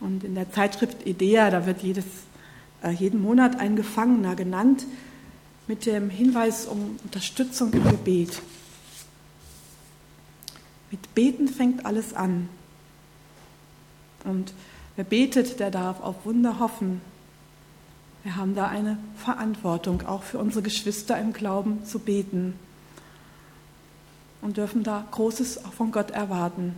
Und 0.00 0.24
in 0.24 0.34
der 0.34 0.50
Zeitschrift 0.50 1.06
IDEA, 1.06 1.50
da 1.50 1.66
wird 1.66 1.82
jedes, 1.82 2.04
äh, 2.82 2.90
jeden 2.90 3.22
Monat 3.22 3.58
ein 3.60 3.76
Gefangener 3.76 4.34
genannt, 4.34 4.86
mit 5.66 5.86
dem 5.86 6.10
Hinweis 6.10 6.66
um 6.66 6.98
Unterstützung 7.04 7.72
im 7.72 7.84
Gebet. 7.84 8.42
Mit 10.90 11.14
Beten 11.14 11.48
fängt 11.48 11.86
alles 11.86 12.14
an. 12.14 12.48
Und 14.24 14.52
wer 14.96 15.04
betet, 15.04 15.60
der 15.60 15.70
darf 15.70 16.00
auf 16.00 16.24
Wunder 16.24 16.58
hoffen. 16.58 17.00
Wir 18.22 18.36
haben 18.36 18.54
da 18.54 18.68
eine 18.68 18.98
Verantwortung, 19.16 20.06
auch 20.06 20.22
für 20.22 20.38
unsere 20.38 20.62
Geschwister 20.62 21.18
im 21.18 21.32
Glauben 21.32 21.84
zu 21.84 21.98
beten 21.98 22.54
und 24.44 24.58
dürfen 24.58 24.84
da 24.84 25.06
Großes 25.10 25.64
auch 25.64 25.72
von 25.72 25.90
Gott 25.90 26.10
erwarten. 26.10 26.76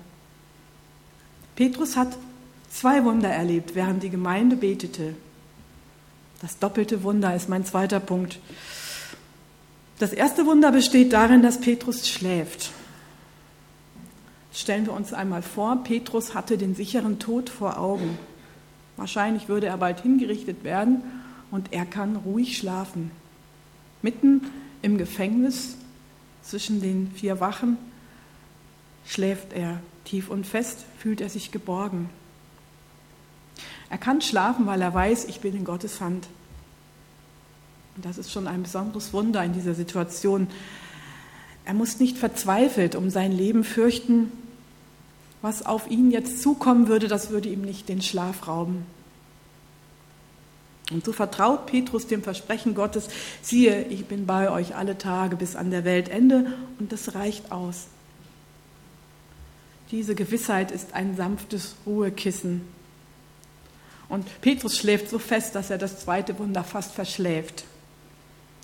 Petrus 1.56 1.96
hat 1.96 2.16
zwei 2.70 3.04
Wunder 3.04 3.28
erlebt, 3.28 3.74
während 3.74 4.04
die 4.04 4.08
Gemeinde 4.08 4.54
betete. 4.54 5.14
Das 6.40 6.60
doppelte 6.60 7.02
Wunder 7.02 7.34
ist 7.34 7.48
mein 7.48 7.64
zweiter 7.64 7.98
Punkt. 7.98 8.38
Das 9.98 10.12
erste 10.12 10.46
Wunder 10.46 10.70
besteht 10.70 11.12
darin, 11.12 11.42
dass 11.42 11.60
Petrus 11.60 12.08
schläft. 12.08 12.70
Stellen 14.52 14.86
wir 14.86 14.92
uns 14.92 15.12
einmal 15.12 15.42
vor, 15.42 15.82
Petrus 15.82 16.34
hatte 16.34 16.58
den 16.58 16.76
sicheren 16.76 17.18
Tod 17.18 17.50
vor 17.50 17.80
Augen. 17.80 18.16
Wahrscheinlich 18.96 19.48
würde 19.48 19.66
er 19.66 19.76
bald 19.78 20.00
hingerichtet 20.02 20.62
werden 20.62 21.02
und 21.50 21.72
er 21.72 21.84
kann 21.84 22.14
ruhig 22.14 22.58
schlafen. 22.58 23.10
Mitten 24.02 24.42
im 24.82 24.98
Gefängnis 24.98 25.75
zwischen 26.46 26.80
den 26.80 27.10
vier 27.12 27.40
Wachen 27.40 27.76
schläft 29.04 29.52
er 29.52 29.80
tief 30.04 30.30
und 30.30 30.46
fest, 30.46 30.84
fühlt 30.98 31.20
er 31.20 31.28
sich 31.28 31.50
geborgen. 31.50 32.08
Er 33.90 33.98
kann 33.98 34.20
schlafen, 34.20 34.66
weil 34.66 34.82
er 34.82 34.94
weiß, 34.94 35.26
ich 35.26 35.40
bin 35.40 35.54
in 35.54 35.64
Gottes 35.64 36.00
Hand. 36.00 36.26
Und 37.96 38.04
das 38.04 38.18
ist 38.18 38.32
schon 38.32 38.46
ein 38.46 38.62
besonderes 38.62 39.12
Wunder 39.12 39.42
in 39.44 39.52
dieser 39.52 39.74
Situation. 39.74 40.48
Er 41.64 41.74
muss 41.74 41.98
nicht 41.98 42.18
verzweifelt 42.18 42.94
um 42.94 43.10
sein 43.10 43.32
Leben 43.32 43.64
fürchten. 43.64 44.30
Was 45.42 45.64
auf 45.64 45.90
ihn 45.90 46.10
jetzt 46.10 46.42
zukommen 46.42 46.88
würde, 46.88 47.08
das 47.08 47.30
würde 47.30 47.48
ihm 47.48 47.62
nicht 47.62 47.88
den 47.88 48.02
Schlaf 48.02 48.48
rauben. 48.48 48.84
Und 50.90 51.04
so 51.04 51.12
vertraut 51.12 51.66
Petrus 51.66 52.06
dem 52.06 52.22
Versprechen 52.22 52.74
Gottes, 52.74 53.08
siehe, 53.42 53.86
ich 53.88 54.06
bin 54.06 54.26
bei 54.26 54.50
euch 54.50 54.76
alle 54.76 54.98
Tage 54.98 55.36
bis 55.36 55.56
an 55.56 55.70
der 55.70 55.84
Weltende 55.84 56.52
und 56.78 56.92
das 56.92 57.14
reicht 57.14 57.50
aus. 57.50 57.88
Diese 59.90 60.14
Gewissheit 60.14 60.70
ist 60.70 60.94
ein 60.94 61.16
sanftes 61.16 61.74
Ruhekissen. 61.86 62.62
Und 64.08 64.40
Petrus 64.40 64.76
schläft 64.76 65.10
so 65.10 65.18
fest, 65.18 65.54
dass 65.54 65.70
er 65.70 65.78
das 65.78 66.00
zweite 66.00 66.38
Wunder 66.38 66.62
fast 66.62 66.92
verschläft. 66.92 67.64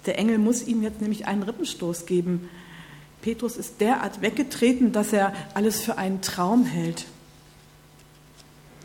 Der 0.07 0.19
Engel 0.19 0.39
muss 0.39 0.67
ihm 0.67 0.83
jetzt 0.83 1.01
nämlich 1.01 1.27
einen 1.27 1.43
Rippenstoß 1.43 2.07
geben. 2.07 2.49
Petrus 3.21 3.57
ist 3.57 3.81
derart 3.81 4.21
weggetreten, 4.21 4.93
dass 4.93 5.13
er 5.13 5.33
alles 5.55 5.81
für 5.81 5.97
einen 5.97 6.23
Traum 6.23 6.65
hält. 6.65 7.07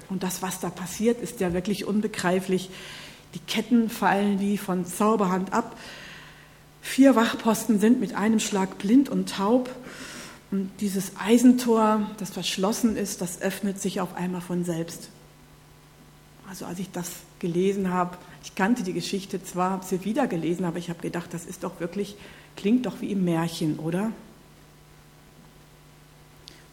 Und 0.10 0.24
das, 0.24 0.41
was 0.41 0.60
da 0.60 0.70
passiert, 0.70 1.22
ist 1.22 1.39
ja 1.39 1.53
wirklich 1.53 1.86
unbegreiflich. 1.86 2.70
Die 3.38 3.51
Ketten 3.51 3.88
fallen 3.88 4.39
wie 4.39 4.58
von 4.58 4.84
Zauberhand 4.84 5.53
ab. 5.53 5.77
Vier 6.82 7.15
Wachposten 7.15 7.79
sind 7.79 8.00
mit 8.00 8.15
einem 8.15 8.39
Schlag 8.39 8.79
blind 8.79 9.10
und 9.10 9.29
taub. 9.29 9.70
Und 10.50 10.72
dieses 10.79 11.12
Eisentor, 11.24 12.10
das 12.17 12.32
verschlossen 12.32 12.98
ist, 12.98 13.22
das 13.22 13.39
öffnet 13.39 13.79
sich 13.79 14.01
auf 14.01 14.15
einmal 14.15 14.41
von 14.41 14.63
selbst. 14.63 15.10
Also 16.50 16.65
als 16.65 16.79
ich 16.79 16.89
das 16.89 17.12
gelesen 17.38 17.94
habe, 17.94 18.17
ich 18.44 18.56
kannte 18.56 18.82
die 18.82 18.94
Geschichte 18.94 19.44
zwar, 19.44 19.70
habe 19.70 19.86
sie 19.86 20.03
wieder 20.03 20.25
gelesen, 20.25 20.65
aber 20.65 20.79
ich 20.79 20.89
habe 20.89 21.01
gedacht, 21.01 21.32
das 21.32 21.46
ist 21.46 21.63
doch 21.63 21.79
wirklich, 21.79 22.15
klingt 22.56 22.88
doch 22.88 23.01
wie 23.01 23.12
im 23.12 23.24
Märchen, 23.24 23.77
oder? 23.77 24.12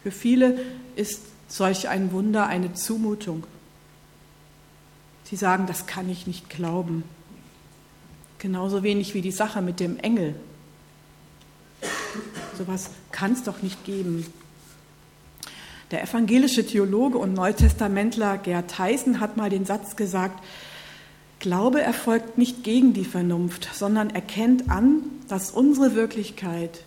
Für 0.01 0.11
viele 0.11 0.59
ist 0.95 1.21
solch 1.47 1.89
ein 1.89 2.11
Wunder 2.11 2.47
eine 2.47 2.73
Zumutung. 2.73 3.45
Sie 5.25 5.35
sagen, 5.35 5.65
das 5.67 5.87
kann 5.87 6.09
ich 6.09 6.27
nicht 6.27 6.49
glauben. 6.49 7.03
Genauso 8.37 8.83
wenig 8.83 9.13
wie 9.13 9.21
die 9.21 9.31
Sache 9.31 9.61
mit 9.61 9.79
dem 9.79 9.97
Engel. 9.97 10.35
Sowas 12.57 12.91
kann 13.11 13.33
es 13.33 13.43
doch 13.43 13.61
nicht 13.61 13.83
geben. 13.85 14.25
Der 15.91 16.03
evangelische 16.03 16.65
Theologe 16.65 17.17
und 17.17 17.33
Neutestamentler 17.33 18.37
Gerd 18.37 18.77
Heißen 18.77 19.19
hat 19.19 19.37
mal 19.37 19.49
den 19.49 19.65
Satz 19.65 19.95
gesagt, 19.95 20.43
Glaube 21.39 21.81
erfolgt 21.81 22.37
nicht 22.37 22.63
gegen 22.63 22.93
die 22.93 23.05
Vernunft, 23.05 23.69
sondern 23.73 24.09
erkennt 24.09 24.69
an, 24.69 25.03
dass 25.27 25.51
unsere 25.51 25.93
Wirklichkeit, 25.93 26.83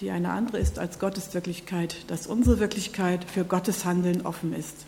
die 0.00 0.10
eine 0.10 0.30
andere 0.30 0.58
ist 0.58 0.78
als 0.78 0.98
Gottes 0.98 1.34
Wirklichkeit, 1.34 1.96
dass 2.08 2.26
unsere 2.26 2.58
Wirklichkeit 2.58 3.24
für 3.24 3.44
Gottes 3.44 3.84
Handeln 3.84 4.24
offen 4.24 4.52
ist. 4.52 4.86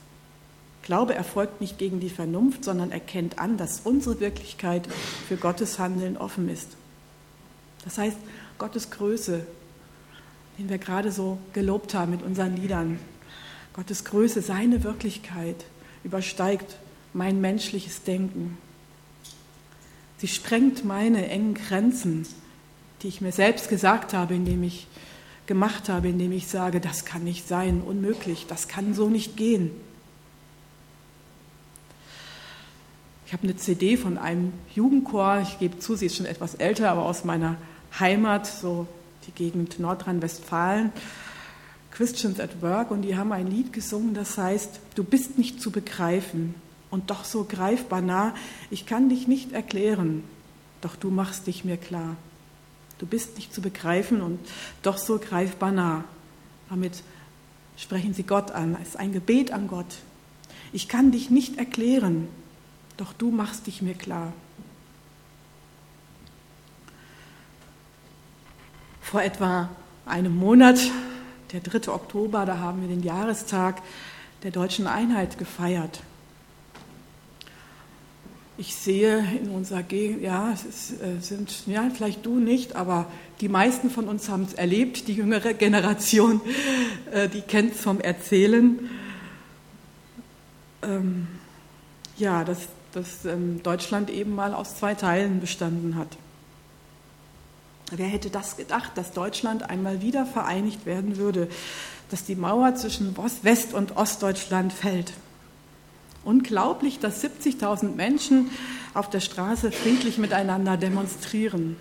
Glaube 0.82 1.14
erfolgt 1.14 1.60
nicht 1.60 1.78
gegen 1.78 2.00
die 2.00 2.10
Vernunft, 2.10 2.64
sondern 2.64 2.90
erkennt 2.90 3.38
an, 3.38 3.56
dass 3.56 3.80
unsere 3.84 4.20
Wirklichkeit 4.20 4.88
für 5.28 5.36
Gottes 5.36 5.78
Handeln 5.78 6.16
offen 6.16 6.48
ist. 6.48 6.68
Das 7.84 7.98
heißt, 7.98 8.16
Gottes 8.58 8.90
Größe, 8.90 9.46
den 10.58 10.68
wir 10.68 10.78
gerade 10.78 11.12
so 11.12 11.38
gelobt 11.52 11.94
haben 11.94 12.10
mit 12.10 12.22
unseren 12.22 12.56
Liedern, 12.56 12.98
Gottes 13.72 14.04
Größe, 14.04 14.42
seine 14.42 14.82
Wirklichkeit 14.82 15.64
übersteigt 16.02 16.76
mein 17.12 17.40
menschliches 17.40 18.02
Denken. 18.02 18.58
Sie 20.18 20.28
sprengt 20.28 20.84
meine 20.84 21.28
engen 21.28 21.54
Grenzen, 21.54 22.26
die 23.02 23.08
ich 23.08 23.20
mir 23.20 23.32
selbst 23.32 23.68
gesagt 23.68 24.12
habe, 24.12 24.34
indem 24.34 24.62
ich 24.62 24.86
gemacht 25.46 25.88
habe, 25.88 26.08
indem 26.08 26.32
ich 26.32 26.46
sage, 26.46 26.80
das 26.80 27.04
kann 27.04 27.24
nicht 27.24 27.48
sein, 27.48 27.80
unmöglich, 27.80 28.46
das 28.46 28.68
kann 28.68 28.94
so 28.94 29.08
nicht 29.08 29.36
gehen. 29.36 29.70
Ich 33.30 33.32
habe 33.32 33.44
eine 33.44 33.54
CD 33.54 33.96
von 33.96 34.18
einem 34.18 34.52
Jugendchor, 34.74 35.38
ich 35.42 35.60
gebe 35.60 35.78
zu, 35.78 35.94
sie 35.94 36.06
ist 36.06 36.16
schon 36.16 36.26
etwas 36.26 36.56
älter, 36.56 36.90
aber 36.90 37.04
aus 37.04 37.22
meiner 37.22 37.58
Heimat, 38.00 38.44
so 38.44 38.88
die 39.24 39.30
Gegend 39.30 39.78
Nordrhein-Westfalen, 39.78 40.90
Christians 41.92 42.40
at 42.40 42.60
Work, 42.60 42.90
und 42.90 43.02
die 43.02 43.16
haben 43.16 43.30
ein 43.30 43.46
Lied 43.46 43.72
gesungen, 43.72 44.14
das 44.14 44.36
heißt, 44.36 44.80
du 44.96 45.04
bist 45.04 45.38
nicht 45.38 45.62
zu 45.62 45.70
begreifen 45.70 46.56
und 46.90 47.10
doch 47.10 47.22
so 47.24 47.44
greifbar 47.44 48.00
nah, 48.00 48.34
ich 48.68 48.84
kann 48.84 49.08
dich 49.08 49.28
nicht 49.28 49.52
erklären, 49.52 50.24
doch 50.80 50.96
du 50.96 51.08
machst 51.08 51.46
dich 51.46 51.64
mir 51.64 51.76
klar. 51.76 52.16
Du 52.98 53.06
bist 53.06 53.36
nicht 53.36 53.54
zu 53.54 53.62
begreifen 53.62 54.22
und 54.22 54.40
doch 54.82 54.98
so 54.98 55.20
greifbar 55.20 55.70
nah. 55.70 56.02
Damit 56.68 57.04
sprechen 57.76 58.12
sie 58.12 58.24
Gott 58.24 58.50
an, 58.50 58.76
es 58.82 58.88
ist 58.88 58.96
ein 58.96 59.12
Gebet 59.12 59.52
an 59.52 59.68
Gott. 59.68 59.98
Ich 60.72 60.88
kann 60.88 61.12
dich 61.12 61.30
nicht 61.30 61.58
erklären, 61.58 62.26
doch 63.00 63.14
du 63.14 63.30
machst 63.30 63.66
dich 63.66 63.80
mir 63.80 63.94
klar. 63.94 64.32
Vor 69.00 69.22
etwa 69.22 69.70
einem 70.04 70.36
Monat, 70.36 70.78
der 71.52 71.60
3. 71.60 71.90
Oktober, 71.90 72.44
da 72.44 72.58
haben 72.58 72.82
wir 72.82 72.88
den 72.88 73.02
Jahrestag 73.02 73.80
der 74.42 74.50
deutschen 74.50 74.86
Einheit 74.86 75.38
gefeiert. 75.38 76.02
Ich 78.58 78.74
sehe 78.74 79.18
in 79.42 79.48
unserer 79.48 79.82
Gegend, 79.82 80.20
ja, 80.20 80.52
es 80.52 80.64
ist, 80.64 81.00
äh, 81.00 81.18
sind, 81.20 81.66
ja, 81.66 81.88
vielleicht 81.94 82.26
du 82.26 82.38
nicht, 82.38 82.76
aber 82.76 83.06
die 83.40 83.48
meisten 83.48 83.88
von 83.88 84.06
uns 84.06 84.28
haben 84.28 84.42
es 84.42 84.52
erlebt, 84.52 85.08
die 85.08 85.14
jüngere 85.14 85.54
Generation, 85.54 86.42
äh, 87.10 87.30
die 87.30 87.40
kennt 87.40 87.72
es 87.72 87.80
vom 87.80 88.00
Erzählen. 88.00 88.78
Ähm, 90.82 91.26
ja, 92.18 92.44
das 92.44 92.68
dass 92.92 93.24
ähm, 93.24 93.62
Deutschland 93.62 94.10
eben 94.10 94.34
mal 94.34 94.54
aus 94.54 94.76
zwei 94.76 94.94
Teilen 94.94 95.40
bestanden 95.40 95.96
hat. 95.96 96.16
Wer 97.90 98.06
hätte 98.06 98.30
das 98.30 98.56
gedacht, 98.56 98.92
dass 98.94 99.12
Deutschland 99.12 99.68
einmal 99.68 100.00
wieder 100.00 100.24
vereinigt 100.24 100.86
werden 100.86 101.16
würde, 101.16 101.48
dass 102.10 102.24
die 102.24 102.36
Mauer 102.36 102.74
zwischen 102.76 103.16
West- 103.42 103.74
und 103.74 103.96
Ostdeutschland 103.96 104.72
fällt? 104.72 105.12
Unglaublich, 106.24 106.98
dass 107.00 107.24
70.000 107.24 107.94
Menschen 107.94 108.50
auf 108.94 109.10
der 109.10 109.20
Straße 109.20 109.72
friedlich 109.72 110.18
miteinander 110.18 110.76
demonstrieren. 110.76 111.76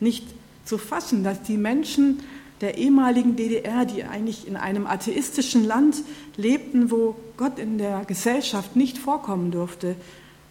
Nicht 0.00 0.26
zu 0.64 0.78
fassen, 0.78 1.24
dass 1.24 1.42
die 1.42 1.56
Menschen 1.56 2.20
der 2.60 2.76
ehemaligen 2.76 3.36
DDR, 3.36 3.84
die 3.84 4.04
eigentlich 4.04 4.48
in 4.48 4.56
einem 4.56 4.86
atheistischen 4.86 5.64
Land 5.64 5.96
lebten, 6.36 6.90
wo 6.90 7.16
Gott 7.36 7.58
in 7.58 7.78
der 7.78 8.04
Gesellschaft 8.04 8.76
nicht 8.76 8.98
vorkommen 8.98 9.50
durfte, 9.50 9.96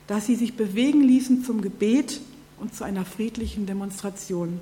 dass 0.08 0.26
sie 0.26 0.36
sich 0.36 0.56
bewegen 0.56 1.02
ließen 1.02 1.44
zum 1.44 1.62
Gebet 1.62 2.22
und 2.60 2.74
zu 2.74 2.84
einer 2.84 3.06
friedlichen 3.06 3.66
Demonstration. 3.66 4.62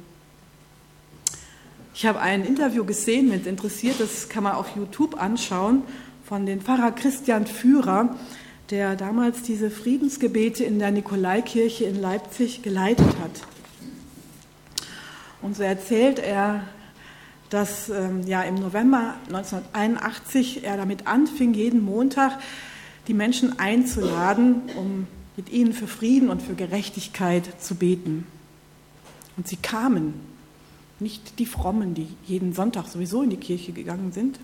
Ich 1.94 2.06
habe 2.06 2.20
ein 2.20 2.44
Interview 2.44 2.84
gesehen, 2.84 3.32
wenn 3.32 3.42
es 3.42 3.48
interessiert, 3.48 4.00
das 4.00 4.28
kann 4.28 4.44
man 4.44 4.56
auf 4.56 4.76
YouTube 4.76 5.22
anschauen, 5.22 5.84
von 6.26 6.46
dem 6.46 6.60
Pfarrer 6.60 6.92
Christian 6.92 7.46
Führer, 7.46 8.16
der 8.72 8.96
damals 8.96 9.44
diese 9.44 9.70
Friedensgebete 9.70 10.64
in 10.64 10.80
der 10.80 10.92
Nikolaikirche 10.92 11.86
in 11.86 12.02
Leipzig 12.02 12.64
geleitet 12.64 13.08
hat. 13.22 13.44
Und 15.42 15.56
so 15.56 15.64
erzählt 15.64 16.18
er 16.18 16.68
dass 17.56 17.88
ähm, 17.88 18.28
ja 18.28 18.42
im 18.42 18.56
November 18.56 19.16
1981 19.28 20.66
er 20.66 20.76
damit 20.76 21.08
anfing, 21.08 21.54
jeden 21.54 21.86
Montag 21.86 22.38
die 23.08 23.14
Menschen 23.14 23.60
einzuladen, 23.60 24.64
um 24.76 25.08
mit 25.38 25.50
ihnen 25.50 25.72
für 25.72 25.88
Frieden 25.88 26.28
und 26.28 26.42
für 26.42 26.54
Gerechtigkeit 26.54 27.62
zu 27.62 27.76
beten. 27.76 28.28
Und 29.38 29.48
sie 29.48 29.56
kamen, 29.56 30.16
nicht 31.00 31.40
die 31.40 31.46
Frommen, 31.46 31.94
die 31.94 32.10
jeden 32.26 32.52
Sonntag 32.52 32.88
sowieso 32.88 33.22
in 33.22 33.30
die 33.30 33.38
Kirche 33.38 33.72
gegangen 33.72 34.12
sind, 34.12 34.38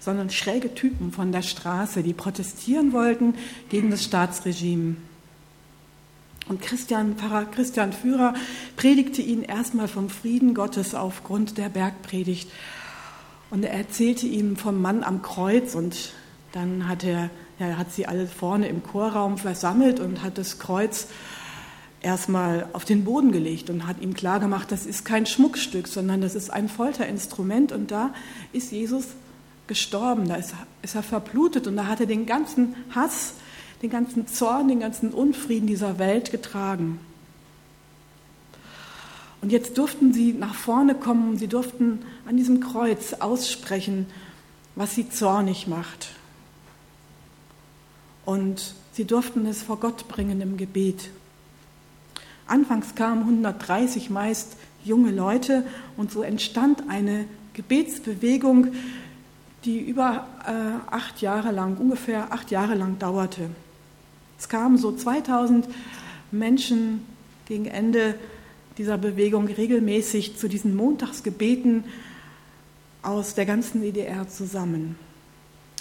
sondern 0.00 0.28
schräge 0.28 0.74
Typen 0.74 1.12
von 1.12 1.30
der 1.30 1.42
Straße, 1.42 2.02
die 2.02 2.12
protestieren 2.12 2.92
wollten 2.92 3.34
gegen 3.68 3.92
das 3.92 4.02
Staatsregime. 4.02 4.96
Und 6.52 6.60
Christian, 6.60 7.16
Pfarrer 7.16 7.46
Christian 7.46 7.94
Führer 7.94 8.34
predigte 8.76 9.22
ihnen 9.22 9.42
erstmal 9.42 9.88
vom 9.88 10.10
Frieden 10.10 10.52
Gottes 10.52 10.94
aufgrund 10.94 11.56
der 11.56 11.70
Bergpredigt. 11.70 12.50
Und 13.48 13.62
er 13.62 13.72
erzählte 13.72 14.26
ihnen 14.26 14.58
vom 14.58 14.82
Mann 14.82 15.02
am 15.02 15.22
Kreuz 15.22 15.74
und 15.74 16.12
dann 16.52 16.90
hat 16.90 17.04
er, 17.04 17.30
ja, 17.58 17.78
hat 17.78 17.90
sie 17.90 18.04
alle 18.04 18.26
vorne 18.26 18.68
im 18.68 18.82
Chorraum 18.82 19.38
versammelt 19.38 19.98
und 19.98 20.22
hat 20.22 20.36
das 20.36 20.58
Kreuz 20.58 21.06
erstmal 22.02 22.66
auf 22.74 22.84
den 22.84 23.04
Boden 23.04 23.32
gelegt 23.32 23.70
und 23.70 23.86
hat 23.86 24.02
ihm 24.02 24.12
klargemacht, 24.12 24.70
das 24.70 24.84
ist 24.84 25.06
kein 25.06 25.24
Schmuckstück, 25.24 25.88
sondern 25.88 26.20
das 26.20 26.34
ist 26.34 26.50
ein 26.50 26.68
Folterinstrument 26.68 27.72
und 27.72 27.90
da 27.90 28.12
ist 28.52 28.72
Jesus 28.72 29.06
gestorben, 29.68 30.28
da 30.28 30.34
ist, 30.34 30.52
ist 30.82 30.96
er 30.96 31.02
verblutet 31.02 31.66
und 31.66 31.78
da 31.78 31.86
hat 31.86 32.00
er 32.00 32.06
den 32.06 32.26
ganzen 32.26 32.74
Hass 32.94 33.32
den 33.82 33.90
ganzen 33.90 34.26
Zorn, 34.26 34.68
den 34.68 34.80
ganzen 34.80 35.12
Unfrieden 35.12 35.66
dieser 35.66 35.98
Welt 35.98 36.30
getragen. 36.30 37.00
Und 39.40 39.50
jetzt 39.50 39.76
durften 39.76 40.12
sie 40.12 40.32
nach 40.32 40.54
vorne 40.54 40.94
kommen, 40.94 41.36
sie 41.36 41.48
durften 41.48 42.04
an 42.26 42.36
diesem 42.36 42.60
Kreuz 42.60 43.14
aussprechen, 43.14 44.06
was 44.76 44.94
sie 44.94 45.10
zornig 45.10 45.66
macht. 45.66 46.10
Und 48.24 48.74
sie 48.92 49.04
durften 49.04 49.44
es 49.46 49.62
vor 49.62 49.80
Gott 49.80 50.06
bringen 50.06 50.40
im 50.40 50.56
Gebet. 50.56 51.10
Anfangs 52.46 52.94
kamen 52.94 53.22
130 53.22 54.10
meist 54.10 54.56
junge 54.84 55.10
Leute 55.10 55.64
und 55.96 56.12
so 56.12 56.22
entstand 56.22 56.88
eine 56.88 57.24
Gebetsbewegung, 57.54 58.68
die 59.64 59.80
über 59.80 60.26
äh, 60.46 60.92
acht 60.94 61.20
Jahre 61.20 61.50
lang, 61.50 61.76
ungefähr 61.76 62.32
acht 62.32 62.50
Jahre 62.52 62.74
lang 62.74 62.98
dauerte. 63.00 63.50
Es 64.42 64.48
kamen 64.48 64.76
so 64.76 64.90
2000 64.90 65.68
Menschen 66.32 67.06
gegen 67.46 67.66
Ende 67.66 68.16
dieser 68.76 68.98
Bewegung 68.98 69.46
regelmäßig 69.46 70.36
zu 70.36 70.48
diesen 70.48 70.74
Montagsgebeten 70.74 71.84
aus 73.02 73.34
der 73.36 73.46
ganzen 73.46 73.82
DDR 73.82 74.28
zusammen. 74.28 74.98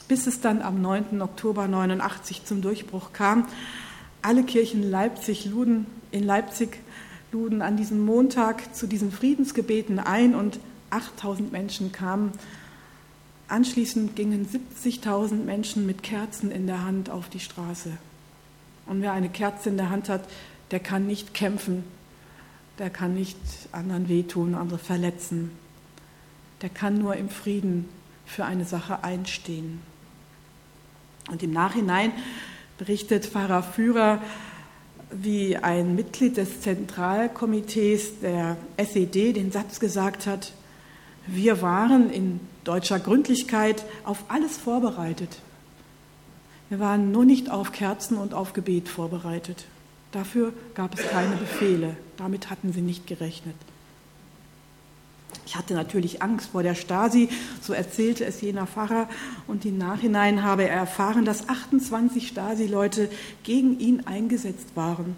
Bis 0.08 0.28
es 0.28 0.42
dann 0.42 0.62
am 0.62 0.80
9. 0.80 1.24
Oktober 1.24 1.68
89 1.68 2.46
zum 2.46 2.62
Durchbruch 2.62 3.14
kam. 3.14 3.48
Alle 4.22 4.44
Kirchen 4.44 4.88
Leipzig 4.88 5.46
luden, 5.46 5.88
in 6.12 6.24
Leipzig 6.24 6.78
luden 7.32 7.64
an 7.64 7.78
diesem 7.78 8.06
Montag 8.06 8.76
zu 8.76 8.86
diesen 8.86 9.12
Friedensgebeten 9.12 9.98
ein 9.98 10.36
und 10.36 10.60
8000 10.92 11.52
Menschen 11.52 11.92
kamen. 11.92 12.32
Anschließend 13.48 14.16
gingen 14.16 14.46
70.000 14.46 15.46
Menschen 15.46 15.88
mit 15.88 16.04
Kerzen 16.04 16.52
in 16.52 16.68
der 16.68 16.86
Hand 16.86 17.10
auf 17.10 17.28
die 17.28 17.40
Straße. 17.40 17.98
Und 18.86 19.02
wer 19.02 19.14
eine 19.14 19.30
Kerze 19.30 19.70
in 19.70 19.78
der 19.78 19.90
Hand 19.90 20.10
hat, 20.10 20.24
der 20.72 20.80
kann 20.80 21.08
nicht 21.08 21.34
kämpfen, 21.34 21.84
der 22.80 22.90
kann 22.90 23.14
nicht 23.14 23.38
anderen 23.72 24.10
wehtun, 24.10 24.56
andere 24.56 24.80
verletzen. 24.80 25.52
Der 26.62 26.70
kann 26.70 26.98
nur 26.98 27.16
im 27.16 27.30
Frieden 27.30 27.90
für 28.26 28.46
eine 28.46 28.66
Sache 28.66 29.04
einstehen. 29.04 29.82
Und 31.30 31.44
im 31.44 31.52
Nachhinein 31.52 32.12
berichtet 32.78 33.26
Pfarrer 33.26 33.64
Führer, 33.64 34.22
wie 35.12 35.58
ein 35.58 35.96
Mitglied 35.96 36.38
des 36.38 36.62
Zentralkomitees 36.62 38.22
der 38.22 38.58
SED 38.78 39.34
den 39.34 39.52
Satz 39.52 39.80
gesagt 39.80 40.26
hat, 40.26 40.54
wir 41.28 41.62
waren 41.62 42.10
in 42.10 42.40
deutscher 42.64 43.00
Gründlichkeit 43.00 43.84
auf 44.04 44.24
alles 44.30 44.58
vorbereitet. 44.58 45.40
Wir 46.72 46.80
waren 46.80 47.12
nur 47.12 47.26
nicht 47.26 47.52
auf 47.52 47.74
Kerzen 47.74 48.16
und 48.16 48.34
auf 48.34 48.54
Gebet 48.54 48.88
vorbereitet. 48.88 49.66
Dafür 50.14 50.54
gab 50.74 50.98
es 50.98 51.06
keine 51.06 51.36
Befehle. 51.36 51.98
Damit 52.16 52.50
hatten 52.50 52.72
sie 52.72 52.80
nicht 52.80 53.08
gerechnet. 53.08 53.58
Ich 55.46 55.58
hatte 55.58 55.74
natürlich 55.74 56.22
Angst 56.22 56.52
vor 56.52 56.64
der 56.64 56.76
Stasi, 56.76 57.28
so 57.62 57.74
erzählte 57.74 58.24
es 58.24 58.40
jener 58.40 58.68
Pfarrer, 58.68 59.10
und 59.48 59.66
im 59.66 59.78
Nachhinein 59.78 60.44
habe 60.44 60.64
er 60.64 60.78
erfahren, 60.78 61.26
dass 61.26 61.50
28 61.50 62.30
Stasi-Leute 62.30 63.10
gegen 63.44 63.78
ihn 63.78 64.06
eingesetzt 64.06 64.70
waren. 64.74 65.18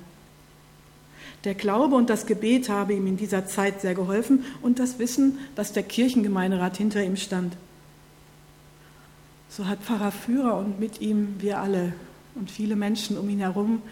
Der 1.44 1.54
Glaube 1.54 1.96
und 1.96 2.10
das 2.10 2.26
Gebet 2.26 2.68
habe 2.68 2.94
ihm 2.94 3.06
in 3.06 3.18
dieser 3.18 3.46
Zeit 3.46 3.82
sehr 3.82 3.94
geholfen 3.94 4.44
und 4.64 4.80
das 4.80 4.98
Wissen, 4.98 5.38
dass 5.56 5.72
der 5.72 5.84
Kirchengemeinderat 5.84 6.78
hinter 6.78 7.04
ihm 7.04 7.16
stand. 7.16 7.56
So 9.56 9.68
hat 9.68 9.84
Pfarrer 9.84 10.12
Führer 10.12 10.58
und 10.58 10.80
mit 10.80 11.00
ihm 11.00 11.36
wir 11.38 11.60
alle 11.60 11.94
und 12.34 12.50
viele 12.50 12.76
Menschen 12.76 13.20
um 13.20 13.30
ihn 13.30 13.38
herum 13.38 13.84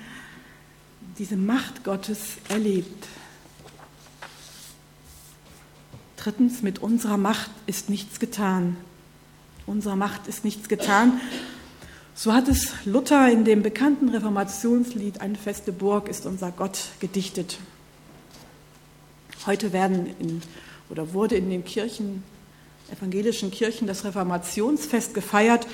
diese 1.20 1.36
Macht 1.36 1.84
Gottes 1.84 2.38
erlebt. 2.50 3.08
Drittens, 6.18 6.64
mit 6.64 6.80
unserer 6.80 7.18
Macht 7.18 7.52
ist 7.68 7.92
nichts 7.92 8.20
getan. 8.20 8.76
Unserer 9.68 9.96
Macht 9.96 10.26
ist 10.26 10.44
nichts 10.44 10.68
getan. 10.68 11.22
So 12.16 12.34
hat 12.34 12.48
es 12.48 12.74
Luther 12.86 13.32
in 13.32 13.46
dem 13.46 13.62
bekannten 13.62 14.10
Reformationslied 14.10 15.22
Eine 15.22 15.36
feste 15.36 15.72
Burg 15.72 16.10
ist 16.10 16.26
unser 16.26 16.52
Gott 16.52 16.90
gedichtet. 17.00 17.60
Heute 19.46 19.74
werden 19.74 20.08
in, 20.18 20.42
oder 20.90 21.14
wurde 21.14 21.36
in 21.36 21.52
den 21.52 21.64
Kirchen, 21.64 22.24
evangelischen 22.92 23.52
Kirchen 23.52 23.88
das 23.88 24.04
Reformationsfest 24.04 25.14
gefeiert 25.14 25.68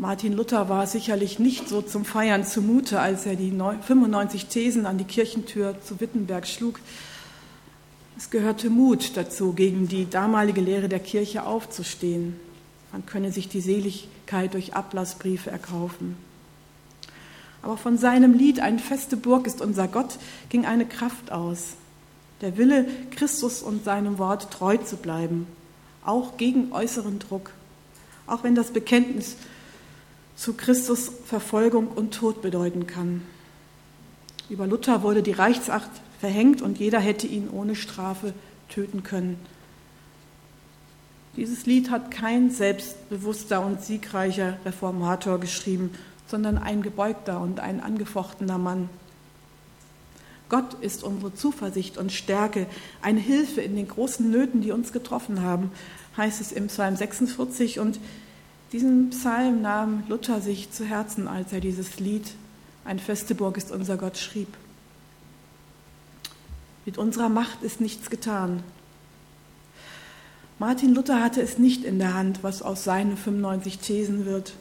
Martin 0.00 0.32
Luther 0.32 0.68
war 0.68 0.86
sicherlich 0.86 1.40
nicht 1.40 1.68
so 1.68 1.82
zum 1.82 2.04
Feiern 2.04 2.46
zumute, 2.46 3.00
als 3.00 3.26
er 3.26 3.34
die 3.34 3.50
95 3.50 4.46
Thesen 4.46 4.86
an 4.86 4.96
die 4.96 5.02
Kirchentür 5.02 5.74
zu 5.82 6.00
Wittenberg 6.00 6.46
schlug. 6.46 6.78
Es 8.16 8.30
gehörte 8.30 8.70
Mut 8.70 9.16
dazu, 9.16 9.54
gegen 9.54 9.88
die 9.88 10.08
damalige 10.08 10.60
Lehre 10.60 10.88
der 10.88 11.00
Kirche 11.00 11.44
aufzustehen. 11.44 12.38
Man 12.92 13.06
könne 13.06 13.32
sich 13.32 13.48
die 13.48 13.60
Seligkeit 13.60 14.54
durch 14.54 14.74
Ablassbriefe 14.74 15.50
erkaufen. 15.50 16.16
Aber 17.62 17.76
von 17.76 17.98
seinem 17.98 18.34
Lied 18.34 18.60
Eine 18.60 18.78
feste 18.78 19.16
Burg 19.16 19.48
ist 19.48 19.60
unser 19.60 19.88
Gott 19.88 20.20
ging 20.48 20.64
eine 20.64 20.86
Kraft 20.86 21.32
aus. 21.32 21.74
Der 22.40 22.56
Wille, 22.56 22.86
Christus 23.10 23.62
und 23.62 23.82
seinem 23.82 24.18
Wort 24.18 24.52
treu 24.52 24.76
zu 24.76 24.96
bleiben, 24.96 25.48
auch 26.04 26.36
gegen 26.36 26.72
äußeren 26.72 27.18
Druck. 27.18 27.52
Auch 28.26 28.44
wenn 28.44 28.54
das 28.54 28.72
Bekenntnis 28.72 29.36
zu 30.36 30.54
Christus 30.54 31.10
Verfolgung 31.26 31.88
und 31.88 32.14
Tod 32.14 32.42
bedeuten 32.42 32.86
kann. 32.86 33.22
Über 34.48 34.66
Luther 34.66 35.02
wurde 35.02 35.22
die 35.22 35.32
Reichsacht 35.32 35.90
verhängt 36.20 36.62
und 36.62 36.78
jeder 36.78 37.00
hätte 37.00 37.26
ihn 37.26 37.50
ohne 37.50 37.74
Strafe 37.74 38.32
töten 38.68 39.02
können. 39.02 39.38
Dieses 41.36 41.66
Lied 41.66 41.90
hat 41.90 42.10
kein 42.10 42.50
selbstbewusster 42.50 43.64
und 43.64 43.82
siegreicher 43.82 44.58
Reformator 44.64 45.38
geschrieben, 45.38 45.92
sondern 46.26 46.58
ein 46.58 46.82
gebeugter 46.82 47.40
und 47.40 47.60
ein 47.60 47.80
angefochtener 47.80 48.58
Mann. 48.58 48.88
Gott 50.48 50.74
ist 50.80 51.04
unsere 51.04 51.34
Zuversicht 51.34 51.98
und 51.98 52.12
Stärke, 52.12 52.66
eine 53.02 53.20
Hilfe 53.20 53.60
in 53.60 53.76
den 53.76 53.88
großen 53.88 54.30
Nöten, 54.30 54.62
die 54.62 54.72
uns 54.72 54.92
getroffen 54.92 55.42
haben, 55.42 55.70
heißt 56.16 56.40
es 56.40 56.52
im 56.52 56.68
Psalm 56.68 56.96
46. 56.96 57.80
Und 57.80 58.00
diesen 58.72 59.10
Psalm 59.10 59.60
nahm 59.60 60.04
Luther 60.08 60.40
sich 60.40 60.70
zu 60.70 60.84
Herzen, 60.84 61.28
als 61.28 61.52
er 61.52 61.60
dieses 61.60 62.00
Lied 62.00 62.32
Ein 62.84 62.98
feste 62.98 63.34
Burg 63.34 63.58
ist 63.58 63.70
unser 63.70 63.98
Gott 63.98 64.16
schrieb. 64.16 64.48
Mit 66.86 66.96
unserer 66.96 67.28
Macht 67.28 67.62
ist 67.62 67.82
nichts 67.82 68.08
getan. 68.08 68.62
Martin 70.58 70.94
Luther 70.94 71.22
hatte 71.22 71.42
es 71.42 71.58
nicht 71.58 71.84
in 71.84 71.98
der 71.98 72.14
Hand, 72.14 72.42
was 72.42 72.62
aus 72.62 72.82
seinen 72.82 73.16
95 73.16 73.78
Thesen 73.78 74.24
wird. 74.24 74.54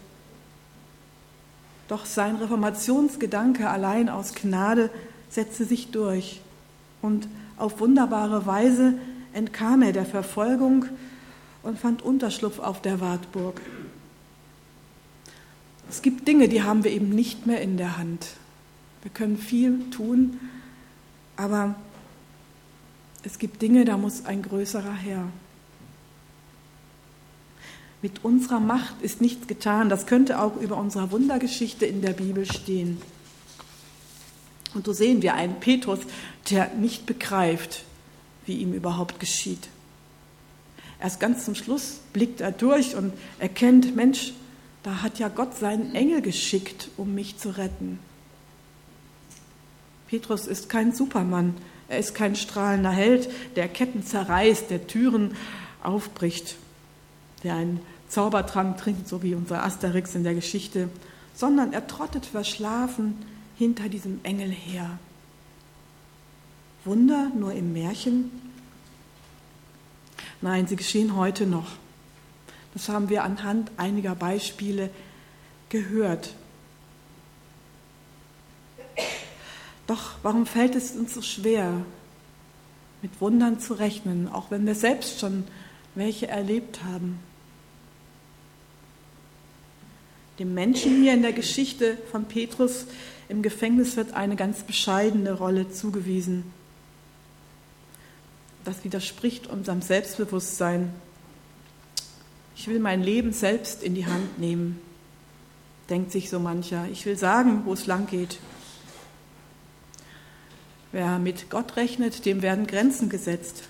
Doch 1.88 2.06
sein 2.06 2.36
Reformationsgedanke 2.36 3.69
allein 3.69 4.10
aus 4.10 4.36
Gnade 4.36 4.89
setzte 5.29 5.65
sich 5.65 5.91
durch 5.91 6.41
und 7.01 7.27
auf 7.57 7.79
wunderbare 7.79 8.45
Weise 8.45 8.93
entkam 9.33 9.81
er 9.81 9.93
der 9.93 10.05
Verfolgung 10.05 10.85
und 11.63 11.79
fand 11.79 12.01
Unterschlupf 12.01 12.59
auf 12.59 12.81
der 12.81 13.01
Wartburg. 13.01 13.61
Es 15.89 16.01
gibt 16.01 16.27
Dinge, 16.27 16.49
die 16.49 16.63
haben 16.63 16.83
wir 16.83 16.91
eben 16.91 17.09
nicht 17.09 17.47
mehr 17.47 17.61
in 17.61 17.77
der 17.77 17.97
Hand. 17.97 18.27
Wir 19.01 19.11
können 19.11 19.37
viel 19.37 19.89
tun, 19.89 20.39
aber 21.35 21.75
es 23.23 23.39
gibt 23.39 23.61
Dinge, 23.61 23.85
da 23.85 23.97
muss 23.97 24.25
ein 24.25 24.41
größerer 24.41 24.93
her. 24.93 25.23
Mit 28.01 28.23
unserer 28.23 28.59
Macht 28.59 29.01
ist 29.01 29.21
nichts 29.21 29.47
getan. 29.47 29.89
Das 29.89 30.05
könnte 30.05 30.39
auch 30.39 30.55
über 30.57 30.77
unserer 30.77 31.11
Wundergeschichte 31.11 31.85
in 31.85 32.01
der 32.01 32.13
Bibel 32.13 32.45
stehen. 32.45 33.01
Und 34.73 34.86
so 34.86 34.93
sehen 34.93 35.21
wir 35.21 35.34
einen 35.34 35.60
Petrus, 35.60 35.99
der 36.49 36.73
nicht 36.73 37.06
begreift, 37.06 37.84
wie 38.45 38.58
ihm 38.58 38.73
überhaupt 38.73 39.19
geschieht. 39.19 39.69
Erst 40.99 41.19
ganz 41.19 41.45
zum 41.45 41.56
Schluss 41.56 41.99
blickt 42.13 42.41
er 42.41 42.51
durch 42.51 42.95
und 42.95 43.13
erkennt, 43.39 43.95
Mensch, 43.95 44.34
da 44.84 45.01
hat 45.01 45.19
ja 45.19 45.27
Gott 45.27 45.56
seinen 45.58 45.93
Engel 45.95 46.21
geschickt, 46.21 46.89
um 46.97 47.13
mich 47.13 47.38
zu 47.38 47.58
retten. 47.58 47.99
Petrus 50.08 50.47
ist 50.47 50.69
kein 50.69 50.93
Supermann, 50.93 51.56
er 51.89 51.99
ist 51.99 52.15
kein 52.15 52.36
strahlender 52.36 52.91
Held, 52.91 53.30
der 53.56 53.67
Ketten 53.67 54.03
zerreißt, 54.03 54.69
der 54.69 54.88
Türen 54.88 55.36
aufbricht, 55.84 56.56
der 57.43 57.56
einen 57.56 57.82
Zaubertrank 58.08 58.77
trinkt, 58.77 59.08
so 59.08 59.21
wie 59.21 59.36
unser 59.36 59.63
Asterix 59.63 60.15
in 60.15 60.23
der 60.23 60.34
Geschichte, 60.34 60.89
sondern 61.34 61.73
er 61.73 61.88
trottet 61.88 62.25
verschlafen 62.25 63.15
hinter 63.58 63.89
diesem 63.89 64.20
Engel 64.24 64.50
her. 64.50 65.00
Wunder 66.86 67.32
nur 67.36 67.54
im 67.54 67.74
Märchen? 67.74 68.32
Nein, 70.41 70.67
sie 70.67 70.76
geschehen 70.76 71.15
heute 71.15 71.46
noch. 71.46 71.72
Das 72.74 72.89
haben 72.89 73.10
wir 73.10 73.24
anhand 73.24 73.72
einiger 73.78 74.15
Beispiele 74.15 74.89
gehört. 75.70 76.34
Doch 79.88 80.15
warum 80.22 80.46
fällt 80.46 80.76
es 80.76 80.91
uns 80.91 81.13
so 81.13 81.22
schwer, 81.22 81.86
mit 83.02 83.22
Wundern 83.22 83.60
zu 83.60 83.74
rechnen, 83.74 84.28
auch 84.28 84.52
wenn 84.52 84.65
wir 84.65 84.76
selbst 84.76 85.20
schon 85.20 85.46
welche 85.96 86.28
erlebt 86.28 86.84
haben. 86.84 87.20
Dem 90.39 90.54
Menschen 90.54 91.02
hier 91.02 91.13
in 91.13 91.24
der 91.24 91.34
Geschichte 91.34 91.98
von 92.12 92.26
Petrus 92.26 92.86
im 93.29 93.41
Gefängnis 93.41 93.97
wird 93.97 94.13
eine 94.13 94.35
ganz 94.35 94.63
bescheidene 94.63 95.33
Rolle 95.33 95.69
zugewiesen. 95.69 96.43
Das 98.63 98.83
widerspricht 98.83 99.47
unserem 99.47 99.81
Selbstbewusstsein. 99.81 100.93
Ich 102.55 102.67
will 102.67 102.79
mein 102.79 103.03
Leben 103.03 103.33
selbst 103.33 103.83
in 103.83 103.95
die 103.95 104.05
Hand 104.05 104.39
nehmen, 104.39 104.81
denkt 105.89 106.11
sich 106.11 106.29
so 106.29 106.39
mancher. 106.39 106.87
Ich 106.91 107.05
will 107.05 107.17
sagen, 107.17 107.61
wo 107.65 107.73
es 107.73 107.85
lang 107.85 108.07
geht. 108.07 108.39
Wer 110.91 111.19
mit 111.19 111.49
Gott 111.49 111.75
rechnet, 111.75 112.25
dem 112.25 112.41
werden 112.41 112.65
Grenzen 112.65 113.09
gesetzt. 113.09 113.63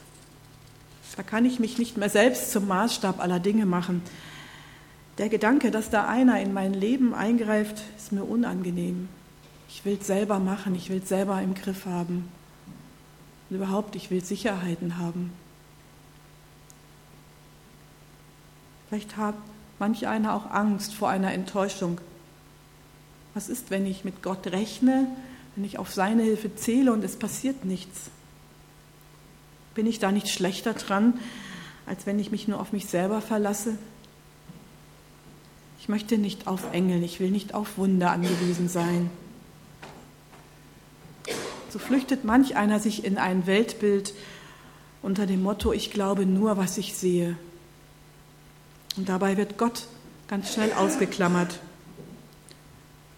Da 1.15 1.23
kann 1.23 1.45
ich 1.45 1.59
mich 1.59 1.79
nicht 1.79 1.97
mehr 1.97 2.09
selbst 2.09 2.51
zum 2.51 2.67
Maßstab 2.67 3.19
aller 3.19 3.39
Dinge 3.39 3.65
machen. 3.65 4.03
Der 5.17 5.29
Gedanke, 5.29 5.71
dass 5.71 5.89
da 5.89 6.07
einer 6.07 6.39
in 6.39 6.53
mein 6.53 6.75
Leben 6.75 7.15
eingreift, 7.15 7.81
ist 7.97 8.11
mir 8.11 8.23
unangenehm. 8.23 9.09
Ich 9.69 9.85
will 9.85 9.97
es 9.99 10.07
selber 10.07 10.39
machen, 10.39 10.75
ich 10.75 10.89
will 10.89 11.01
es 11.01 11.09
selber 11.09 11.41
im 11.41 11.53
Griff 11.53 11.85
haben. 11.85 12.29
Und 13.49 13.55
überhaupt, 13.57 13.95
ich 13.95 14.11
will 14.11 14.23
Sicherheiten 14.23 14.97
haben. 14.97 15.31
Vielleicht 18.87 19.17
hat 19.17 19.35
manch 19.79 20.07
einer 20.07 20.33
auch 20.33 20.49
Angst 20.49 20.93
vor 20.93 21.09
einer 21.09 21.33
Enttäuschung. 21.33 21.99
Was 23.33 23.49
ist, 23.49 23.69
wenn 23.69 23.85
ich 23.85 24.05
mit 24.05 24.23
Gott 24.23 24.47
rechne, 24.47 25.07
wenn 25.55 25.65
ich 25.65 25.77
auf 25.77 25.93
seine 25.93 26.23
Hilfe 26.23 26.55
zähle 26.55 26.93
und 26.93 27.03
es 27.03 27.17
passiert 27.17 27.65
nichts? 27.65 28.09
Bin 29.75 29.85
ich 29.85 29.99
da 29.99 30.11
nicht 30.11 30.29
schlechter 30.29 30.73
dran, 30.73 31.19
als 31.85 32.05
wenn 32.05 32.19
ich 32.19 32.31
mich 32.31 32.47
nur 32.47 32.59
auf 32.59 32.71
mich 32.71 32.87
selber 32.87 33.21
verlasse? 33.21 33.77
Ich 35.79 35.89
möchte 35.89 36.17
nicht 36.17 36.47
auf 36.47 36.73
Engel, 36.73 37.03
ich 37.03 37.19
will 37.19 37.29
nicht 37.29 37.53
auf 37.53 37.77
Wunder 37.77 38.11
angewiesen 38.11 38.69
sein. 38.69 39.09
So 41.69 41.79
flüchtet 41.79 42.23
manch 42.23 42.55
einer 42.55 42.79
sich 42.79 43.03
in 43.03 43.17
ein 43.17 43.45
Weltbild 43.45 44.13
unter 45.01 45.25
dem 45.25 45.43
Motto, 45.43 45.73
ich 45.73 45.91
glaube 45.91 46.25
nur, 46.25 46.57
was 46.57 46.77
ich 46.77 46.95
sehe. 46.95 47.37
Und 48.95 49.09
dabei 49.09 49.37
wird 49.37 49.57
Gott 49.57 49.87
ganz 50.27 50.53
schnell 50.53 50.73
ausgeklammert. 50.73 51.59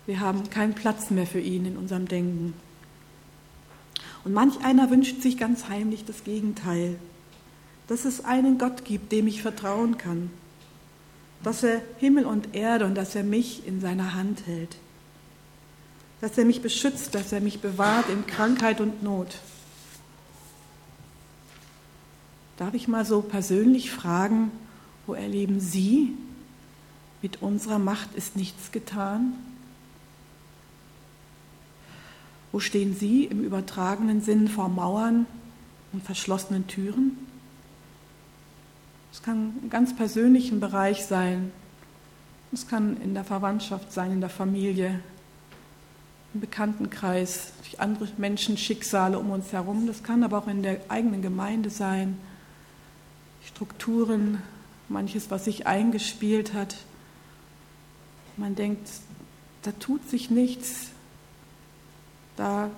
Wir 0.05 0.19
haben 0.19 0.49
keinen 0.49 0.73
Platz 0.73 1.09
mehr 1.09 1.27
für 1.27 1.39
ihn 1.39 1.65
in 1.65 1.77
unserem 1.77 2.07
Denken. 2.07 2.53
Und 4.23 4.33
manch 4.33 4.63
einer 4.63 4.89
wünscht 4.89 5.21
sich 5.21 5.37
ganz 5.37 5.69
heimlich 5.69 6.05
das 6.05 6.23
Gegenteil, 6.23 6.95
dass 7.87 8.05
es 8.05 8.25
einen 8.25 8.57
Gott 8.57 8.85
gibt, 8.85 9.11
dem 9.11 9.27
ich 9.27 9.41
vertrauen 9.41 9.97
kann 9.97 10.29
dass 11.43 11.63
er 11.63 11.81
Himmel 11.97 12.25
und 12.25 12.55
Erde 12.55 12.85
und 12.85 12.95
dass 12.95 13.15
er 13.15 13.23
mich 13.23 13.65
in 13.65 13.81
seiner 13.81 14.13
Hand 14.13 14.45
hält, 14.45 14.75
dass 16.21 16.37
er 16.37 16.45
mich 16.45 16.61
beschützt, 16.61 17.15
dass 17.15 17.31
er 17.31 17.41
mich 17.41 17.61
bewahrt 17.61 18.09
in 18.09 18.27
Krankheit 18.27 18.81
und 18.81 19.03
Not. 19.03 19.39
Darf 22.57 22.73
ich 22.73 22.87
mal 22.87 23.05
so 23.05 23.21
persönlich 23.21 23.89
fragen, 23.89 24.51
wo 25.05 25.13
erleben 25.13 25.59
Sie, 25.59 26.13
mit 27.21 27.41
unserer 27.41 27.79
Macht 27.79 28.15
ist 28.15 28.35
nichts 28.35 28.71
getan? 28.71 29.33
Wo 32.51 32.59
stehen 32.59 32.95
Sie 32.95 33.25
im 33.25 33.43
übertragenen 33.43 34.21
Sinn 34.21 34.47
vor 34.47 34.69
Mauern 34.69 35.25
und 35.93 36.03
verschlossenen 36.03 36.67
Türen? 36.67 37.17
Es 39.11 39.21
kann 39.21 39.53
im 39.61 39.69
ganz 39.69 39.95
persönlichen 39.95 40.59
Bereich 40.59 41.05
sein. 41.05 41.51
Es 42.51 42.67
kann 42.67 42.99
in 43.01 43.13
der 43.13 43.23
Verwandtschaft 43.23 43.91
sein, 43.91 44.11
in 44.11 44.21
der 44.21 44.29
Familie, 44.29 44.99
im 46.33 46.41
Bekanntenkreis, 46.41 47.53
durch 47.59 47.79
andere 47.79 48.07
Menschen, 48.17 48.57
Schicksale 48.57 49.17
um 49.17 49.31
uns 49.31 49.51
herum. 49.51 49.87
Das 49.87 50.03
kann 50.03 50.23
aber 50.23 50.37
auch 50.37 50.47
in 50.47 50.63
der 50.63 50.79
eigenen 50.89 51.21
Gemeinde 51.21 51.69
sein. 51.69 52.17
Strukturen, 53.45 54.41
manches, 54.87 55.31
was 55.31 55.45
sich 55.45 55.65
eingespielt 55.65 56.53
hat. 56.53 56.77
Man 58.37 58.55
denkt, 58.55 58.89
da 59.63 59.71
tut 59.71 60.07
sich 60.09 60.29
nichts. 60.29 60.91
Da 62.35 62.69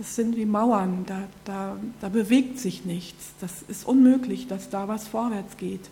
das 0.00 0.16
sind 0.16 0.34
wie 0.34 0.46
Mauern, 0.46 1.04
da, 1.04 1.24
da, 1.44 1.76
da 2.00 2.08
bewegt 2.08 2.58
sich 2.58 2.86
nichts. 2.86 3.34
Das 3.42 3.60
ist 3.60 3.84
unmöglich, 3.86 4.48
dass 4.48 4.70
da 4.70 4.88
was 4.88 5.06
vorwärts 5.06 5.58
geht. 5.58 5.90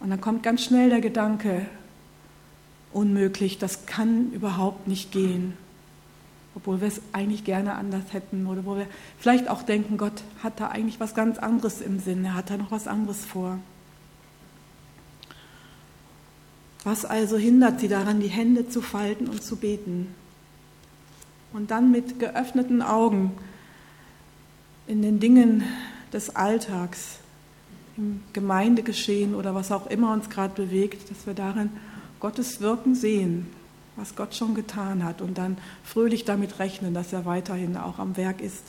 Und 0.00 0.10
dann 0.10 0.20
kommt 0.20 0.42
ganz 0.42 0.64
schnell 0.64 0.90
der 0.90 1.00
Gedanke, 1.00 1.66
unmöglich, 2.94 3.58
das 3.58 3.86
kann 3.86 4.30
überhaupt 4.32 4.88
nicht 4.88 5.12
gehen. 5.12 5.54
Obwohl 6.54 6.80
wir 6.80 6.88
es 6.88 7.00
eigentlich 7.12 7.44
gerne 7.44 7.74
anders 7.74 8.12
hätten 8.12 8.46
oder 8.46 8.64
wo 8.64 8.76
wir 8.76 8.86
vielleicht 9.18 9.48
auch 9.48 9.62
denken, 9.62 9.96
Gott 9.96 10.22
hat 10.42 10.60
da 10.60 10.68
eigentlich 10.68 11.00
was 11.00 11.14
ganz 11.14 11.38
anderes 11.38 11.80
im 11.80 11.98
Sinn, 11.98 12.24
er 12.24 12.34
hat 12.34 12.50
da 12.50 12.56
noch 12.56 12.70
was 12.70 12.86
anderes 12.86 13.24
vor. 13.24 13.58
Was 16.84 17.04
also 17.04 17.36
hindert 17.36 17.80
sie 17.80 17.88
daran, 17.88 18.20
die 18.20 18.28
Hände 18.28 18.68
zu 18.68 18.82
falten 18.82 19.26
und 19.26 19.42
zu 19.42 19.56
beten? 19.56 20.14
Und 21.52 21.70
dann 21.70 21.90
mit 21.90 22.18
geöffneten 22.18 22.82
Augen 22.82 23.32
in 24.86 25.02
den 25.02 25.18
Dingen 25.18 25.64
des 26.12 26.36
Alltags, 26.36 27.18
im 27.96 28.22
Gemeindegeschehen 28.32 29.34
oder 29.34 29.54
was 29.54 29.72
auch 29.72 29.86
immer 29.86 30.12
uns 30.12 30.28
gerade 30.28 30.54
bewegt, 30.54 31.10
dass 31.10 31.26
wir 31.26 31.34
darin 31.34 31.70
Gottes 32.24 32.62
Wirken 32.62 32.94
sehen, 32.94 33.48
was 33.96 34.16
Gott 34.16 34.34
schon 34.34 34.54
getan 34.54 35.04
hat 35.04 35.20
und 35.20 35.36
dann 35.36 35.58
fröhlich 35.84 36.24
damit 36.24 36.58
rechnen, 36.58 36.94
dass 36.94 37.12
er 37.12 37.26
weiterhin 37.26 37.76
auch 37.76 37.98
am 37.98 38.16
Werk 38.16 38.40
ist. 38.40 38.62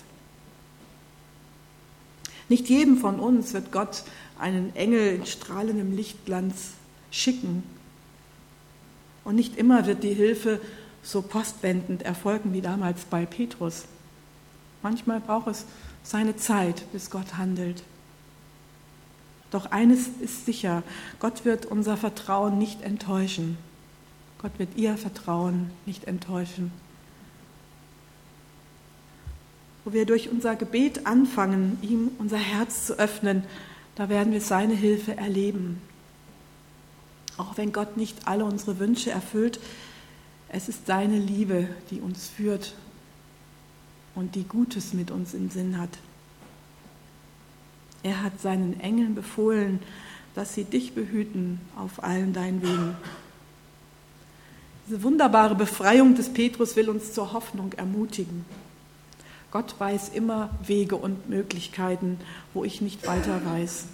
Nicht 2.50 2.68
jedem 2.68 2.98
von 2.98 3.18
uns 3.18 3.54
wird 3.54 3.72
Gott 3.72 4.04
einen 4.38 4.76
Engel 4.76 5.16
in 5.16 5.26
strahlendem 5.26 5.96
Lichtglanz 5.96 6.72
schicken, 7.12 7.64
und 9.24 9.36
nicht 9.36 9.56
immer 9.56 9.86
wird 9.86 10.04
die 10.04 10.14
Hilfe 10.14 10.60
so 11.02 11.22
postwendend 11.22 12.02
erfolgen 12.04 12.52
wie 12.52 12.62
damals 12.62 13.06
bei 13.06 13.26
Petrus. 13.26 13.86
Manchmal 14.84 15.22
braucht 15.22 15.48
es 15.48 15.66
seine 16.04 16.36
Zeit, 16.36 16.84
bis 16.92 17.10
Gott 17.10 17.38
handelt. 17.38 17.84
Doch 19.52 19.68
eines 19.68 20.08
ist 20.20 20.46
sicher, 20.46 20.84
Gott 21.20 21.46
wird 21.46 21.66
unser 21.66 21.98
Vertrauen 21.98 22.58
nicht 22.58 22.82
enttäuschen. 22.82 23.58
Gott 24.42 24.58
wird 24.58 24.76
ihr 24.76 24.98
Vertrauen 24.98 25.72
nicht 25.86 26.06
enttäuschen. 26.06 26.72
Wo 29.84 29.94
wir 29.94 30.06
durch 30.06 30.30
unser 30.30 30.56
Gebet 30.56 31.06
anfangen, 31.06 31.78
ihm 31.82 32.12
unser 32.18 32.38
Herz 32.38 32.88
zu 32.88 32.98
öffnen, 32.98 33.44
da 33.96 34.10
werden 34.10 34.34
wir 34.34 34.42
seine 34.42 34.74
Hilfe 34.76 35.16
erleben. 35.16 35.82
Auch 37.38 37.58
wenn 37.58 37.72
Gott 37.72 37.98
nicht 37.98 38.28
alle 38.28 38.46
unsere 38.46 38.80
Wünsche 38.80 39.12
erfüllt, 39.12 39.60
es 40.50 40.70
ist 40.70 40.86
seine 40.86 41.20
Liebe, 41.20 41.68
die 41.92 42.02
uns 42.02 42.30
führt 42.30 42.76
und 44.16 44.36
die 44.36 44.44
Gutes 44.44 44.94
mit 44.94 45.12
uns 45.12 45.34
im 45.34 45.50
Sinn 45.50 45.80
hat. 45.80 45.98
Er 48.06 48.22
hat 48.22 48.40
seinen 48.40 48.80
Engeln 48.82 49.16
befohlen, 49.16 49.80
dass 50.36 50.54
sie 50.54 50.64
dich 50.64 50.94
behüten 50.94 51.60
auf 51.76 52.04
allen 52.04 52.34
deinen 52.34 52.62
Wegen. 52.62 52.96
Diese 54.86 55.02
wunderbare 55.02 55.56
Befreiung 55.56 56.14
des 56.14 56.32
Petrus 56.32 56.76
will 56.76 56.88
uns 56.88 57.14
zur 57.14 57.34
Hoffnung 57.34 57.74
ermutigen. 57.74 58.46
Gott 59.50 59.74
weiß 59.80 60.10
immer 60.10 60.52
Wege 60.64 60.98
und 60.98 61.30
Möglichkeiten, 61.30 62.20
wo 62.54 62.64
ich 62.64 62.80
nicht 62.80 63.08
weiter 63.08 63.44
weiß 63.44 63.86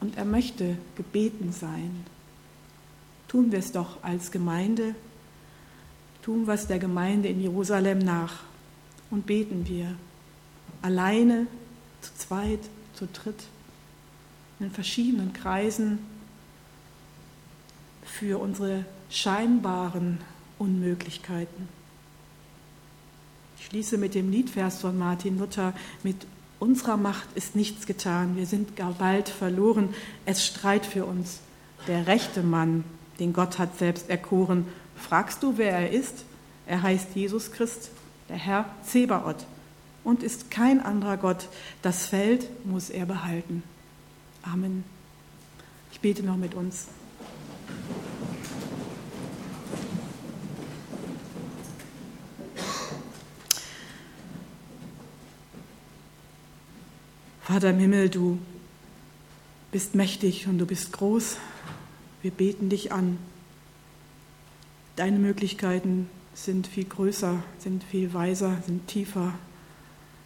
und 0.00 0.18
er 0.18 0.26
möchte 0.26 0.76
gebeten 0.94 1.52
sein. 1.52 2.04
Tun 3.28 3.50
wir 3.50 3.60
es 3.60 3.72
doch 3.72 4.02
als 4.02 4.30
Gemeinde, 4.30 4.94
tun 6.22 6.46
es 6.50 6.66
der 6.66 6.78
Gemeinde 6.78 7.28
in 7.28 7.40
Jerusalem 7.40 8.00
nach 8.00 8.40
und 9.10 9.24
beten 9.24 9.66
wir 9.66 9.94
alleine, 10.82 11.46
zu 12.02 12.14
zweit, 12.16 12.60
zu 12.94 13.06
dritt, 13.06 13.44
in 14.60 14.70
verschiedenen 14.70 15.32
Kreisen 15.32 15.98
für 18.04 18.40
unsere 18.40 18.84
scheinbaren 19.10 20.18
Unmöglichkeiten. 20.58 21.68
Ich 23.58 23.66
schließe 23.66 23.98
mit 23.98 24.14
dem 24.14 24.30
Liedvers 24.30 24.80
von 24.80 24.98
Martin 24.98 25.38
Luther 25.38 25.74
mit 26.02 26.26
Unserer 26.60 26.96
Macht 26.96 27.28
ist 27.34 27.56
nichts 27.56 27.84
getan, 27.84 28.36
wir 28.36 28.46
sind 28.46 28.76
gar 28.76 28.92
bald 28.92 29.28
verloren, 29.28 29.90
es 30.24 30.46
streit 30.46 30.86
für 30.86 31.04
uns. 31.04 31.40
Der 31.88 32.06
rechte 32.06 32.42
Mann, 32.42 32.84
den 33.18 33.34
Gott 33.34 33.58
hat 33.58 33.76
selbst 33.76 34.08
erkoren, 34.08 34.66
fragst 34.96 35.42
du, 35.42 35.58
wer 35.58 35.72
er 35.72 35.90
ist? 35.90 36.24
Er 36.66 36.82
heißt 36.82 37.08
Jesus 37.14 37.52
Christ, 37.52 37.90
der 38.30 38.36
Herr 38.36 38.64
Zebaoth, 38.82 39.44
und 40.04 40.22
ist 40.22 40.50
kein 40.50 40.80
anderer 40.80 41.16
Gott. 41.16 41.48
Das 41.82 42.06
Feld 42.06 42.46
muss 42.66 42.90
er 42.90 43.06
behalten. 43.06 43.62
Amen. 44.42 44.84
Ich 45.90 46.00
bete 46.00 46.22
noch 46.22 46.36
mit 46.36 46.54
uns. 46.54 46.86
Vater 57.42 57.70
im 57.70 57.78
Himmel, 57.78 58.08
du 58.08 58.38
bist 59.70 59.94
mächtig 59.94 60.46
und 60.46 60.58
du 60.58 60.66
bist 60.66 60.92
groß. 60.92 61.36
Wir 62.22 62.30
beten 62.30 62.68
dich 62.68 62.92
an. 62.92 63.18
Deine 64.96 65.18
Möglichkeiten 65.18 66.08
sind 66.32 66.66
viel 66.66 66.84
größer, 66.84 67.42
sind 67.58 67.84
viel 67.84 68.14
weiser, 68.14 68.62
sind 68.66 68.88
tiefer 68.88 69.34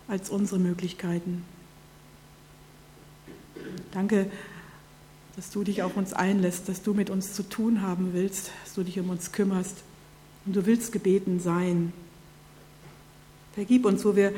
als 0.09 0.31
unsere 0.31 0.59
Möglichkeiten. 0.59 1.45
Danke, 3.93 4.31
dass 5.37 5.51
du 5.51 5.63
dich 5.63 5.83
auf 5.83 5.97
uns 5.97 6.13
einlässt, 6.13 6.69
dass 6.69 6.83
du 6.83 6.95
mit 6.95 7.11
uns 7.11 7.35
zu 7.35 7.43
tun 7.43 7.83
haben 7.83 8.13
willst, 8.13 8.51
dass 8.65 8.75
du 8.75 8.83
dich 8.83 8.99
um 8.99 9.11
uns 9.11 9.31
kümmerst 9.31 9.77
und 10.47 10.57
du 10.57 10.67
willst 10.67 10.91
gebeten 10.93 11.39
sein. 11.39 11.93
Vergib 13.55 13.85
uns, 13.85 14.05
wo 14.05 14.17
wir 14.17 14.33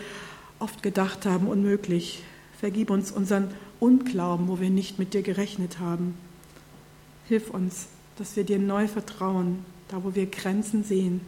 oft 0.58 0.82
gedacht 0.82 1.24
haben, 1.24 1.46
unmöglich. 1.46 2.22
Vergib 2.58 2.90
uns 2.90 3.12
unseren 3.12 3.54
Unglauben, 3.78 4.48
wo 4.48 4.60
wir 4.60 4.70
nicht 4.70 4.98
mit 4.98 5.14
dir 5.14 5.22
gerechnet 5.22 5.78
haben. 5.78 6.14
Hilf 7.28 7.50
uns, 7.50 7.86
dass 8.16 8.36
wir 8.36 8.44
dir 8.44 8.58
neu 8.58 8.86
vertrauen, 8.86 9.64
da 9.88 10.04
wo 10.04 10.14
wir 10.14 10.26
Grenzen 10.26 10.84
sehen. 10.84 11.22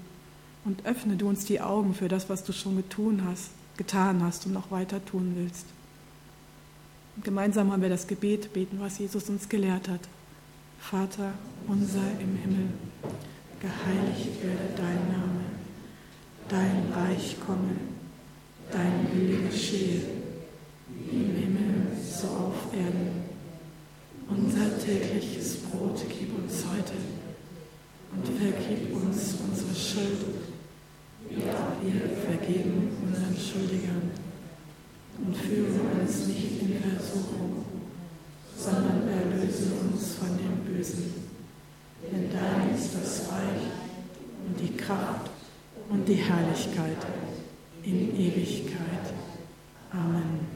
Und 0.65 0.85
öffne 0.85 1.17
du 1.17 1.29
uns 1.29 1.45
die 1.45 1.61
Augen 1.61 1.95
für 1.95 2.09
das, 2.09 2.29
was 2.29 2.45
du 2.45 2.53
schon 2.53 2.77
getun 2.77 3.25
hast, 3.25 3.51
getan 3.77 4.23
hast 4.23 4.47
und 4.47 4.53
noch 4.53 4.71
weiter 4.71 5.05
tun 5.05 5.33
willst. 5.37 5.67
Und 7.17 7.25
gemeinsam 7.25 7.73
haben 7.73 7.83
wir 7.83 7.89
das 7.89 8.07
Gebet 8.07 8.53
beten, 8.53 8.79
was 8.81 8.99
Jesus 8.99 9.29
uns 9.29 9.49
gelehrt 9.49 9.89
hat. 9.89 10.01
Vater 10.81 11.33
unser 11.69 12.11
im 12.21 12.37
Himmel, 12.37 12.69
geheiligt 13.61 14.43
werde 14.43 14.75
dein 14.77 15.09
Name, 15.13 15.45
dein 16.49 16.93
Reich 16.93 17.37
komme, 17.47 17.77
dein 18.71 19.07
Wille 19.13 19.49
geschehe 19.49 20.03
im 21.11 21.37
Himmel 21.37 21.87
so 22.03 22.27
auf 22.27 22.75
Erden. 22.75 23.23
Unser 24.29 24.79
tägliches 24.79 25.59
Brot 25.59 26.01
gib 26.09 26.37
uns 26.37 26.65
heute 26.65 26.95
und 28.13 28.27
vergib 28.27 28.95
uns 28.95 29.35
unsere 29.47 29.75
Schuld, 29.75 30.52
wir 31.31 32.01
vergeben 32.27 32.91
unseren 33.07 33.37
Schuldigern. 33.37 34.11
Und 35.25 35.37
führe 35.37 35.81
uns 36.01 36.27
nicht 36.27 36.63
in 36.63 36.81
Versuchung, 36.81 37.65
sondern 38.57 39.07
erlöse 39.07 39.67
uns 39.81 40.15
von 40.15 40.37
dem 40.37 40.65
Bösen. 40.65 41.15
Denn 42.11 42.29
dein 42.33 42.75
ist 42.75 42.95
das 42.95 43.31
Reich 43.31 43.63
und 44.47 44.59
die 44.59 44.77
Kraft 44.77 45.31
und 45.89 46.09
die 46.09 46.15
Herrlichkeit 46.15 47.07
in 47.85 48.19
Ewigkeit. 48.19 49.13
Amen. 49.93 50.52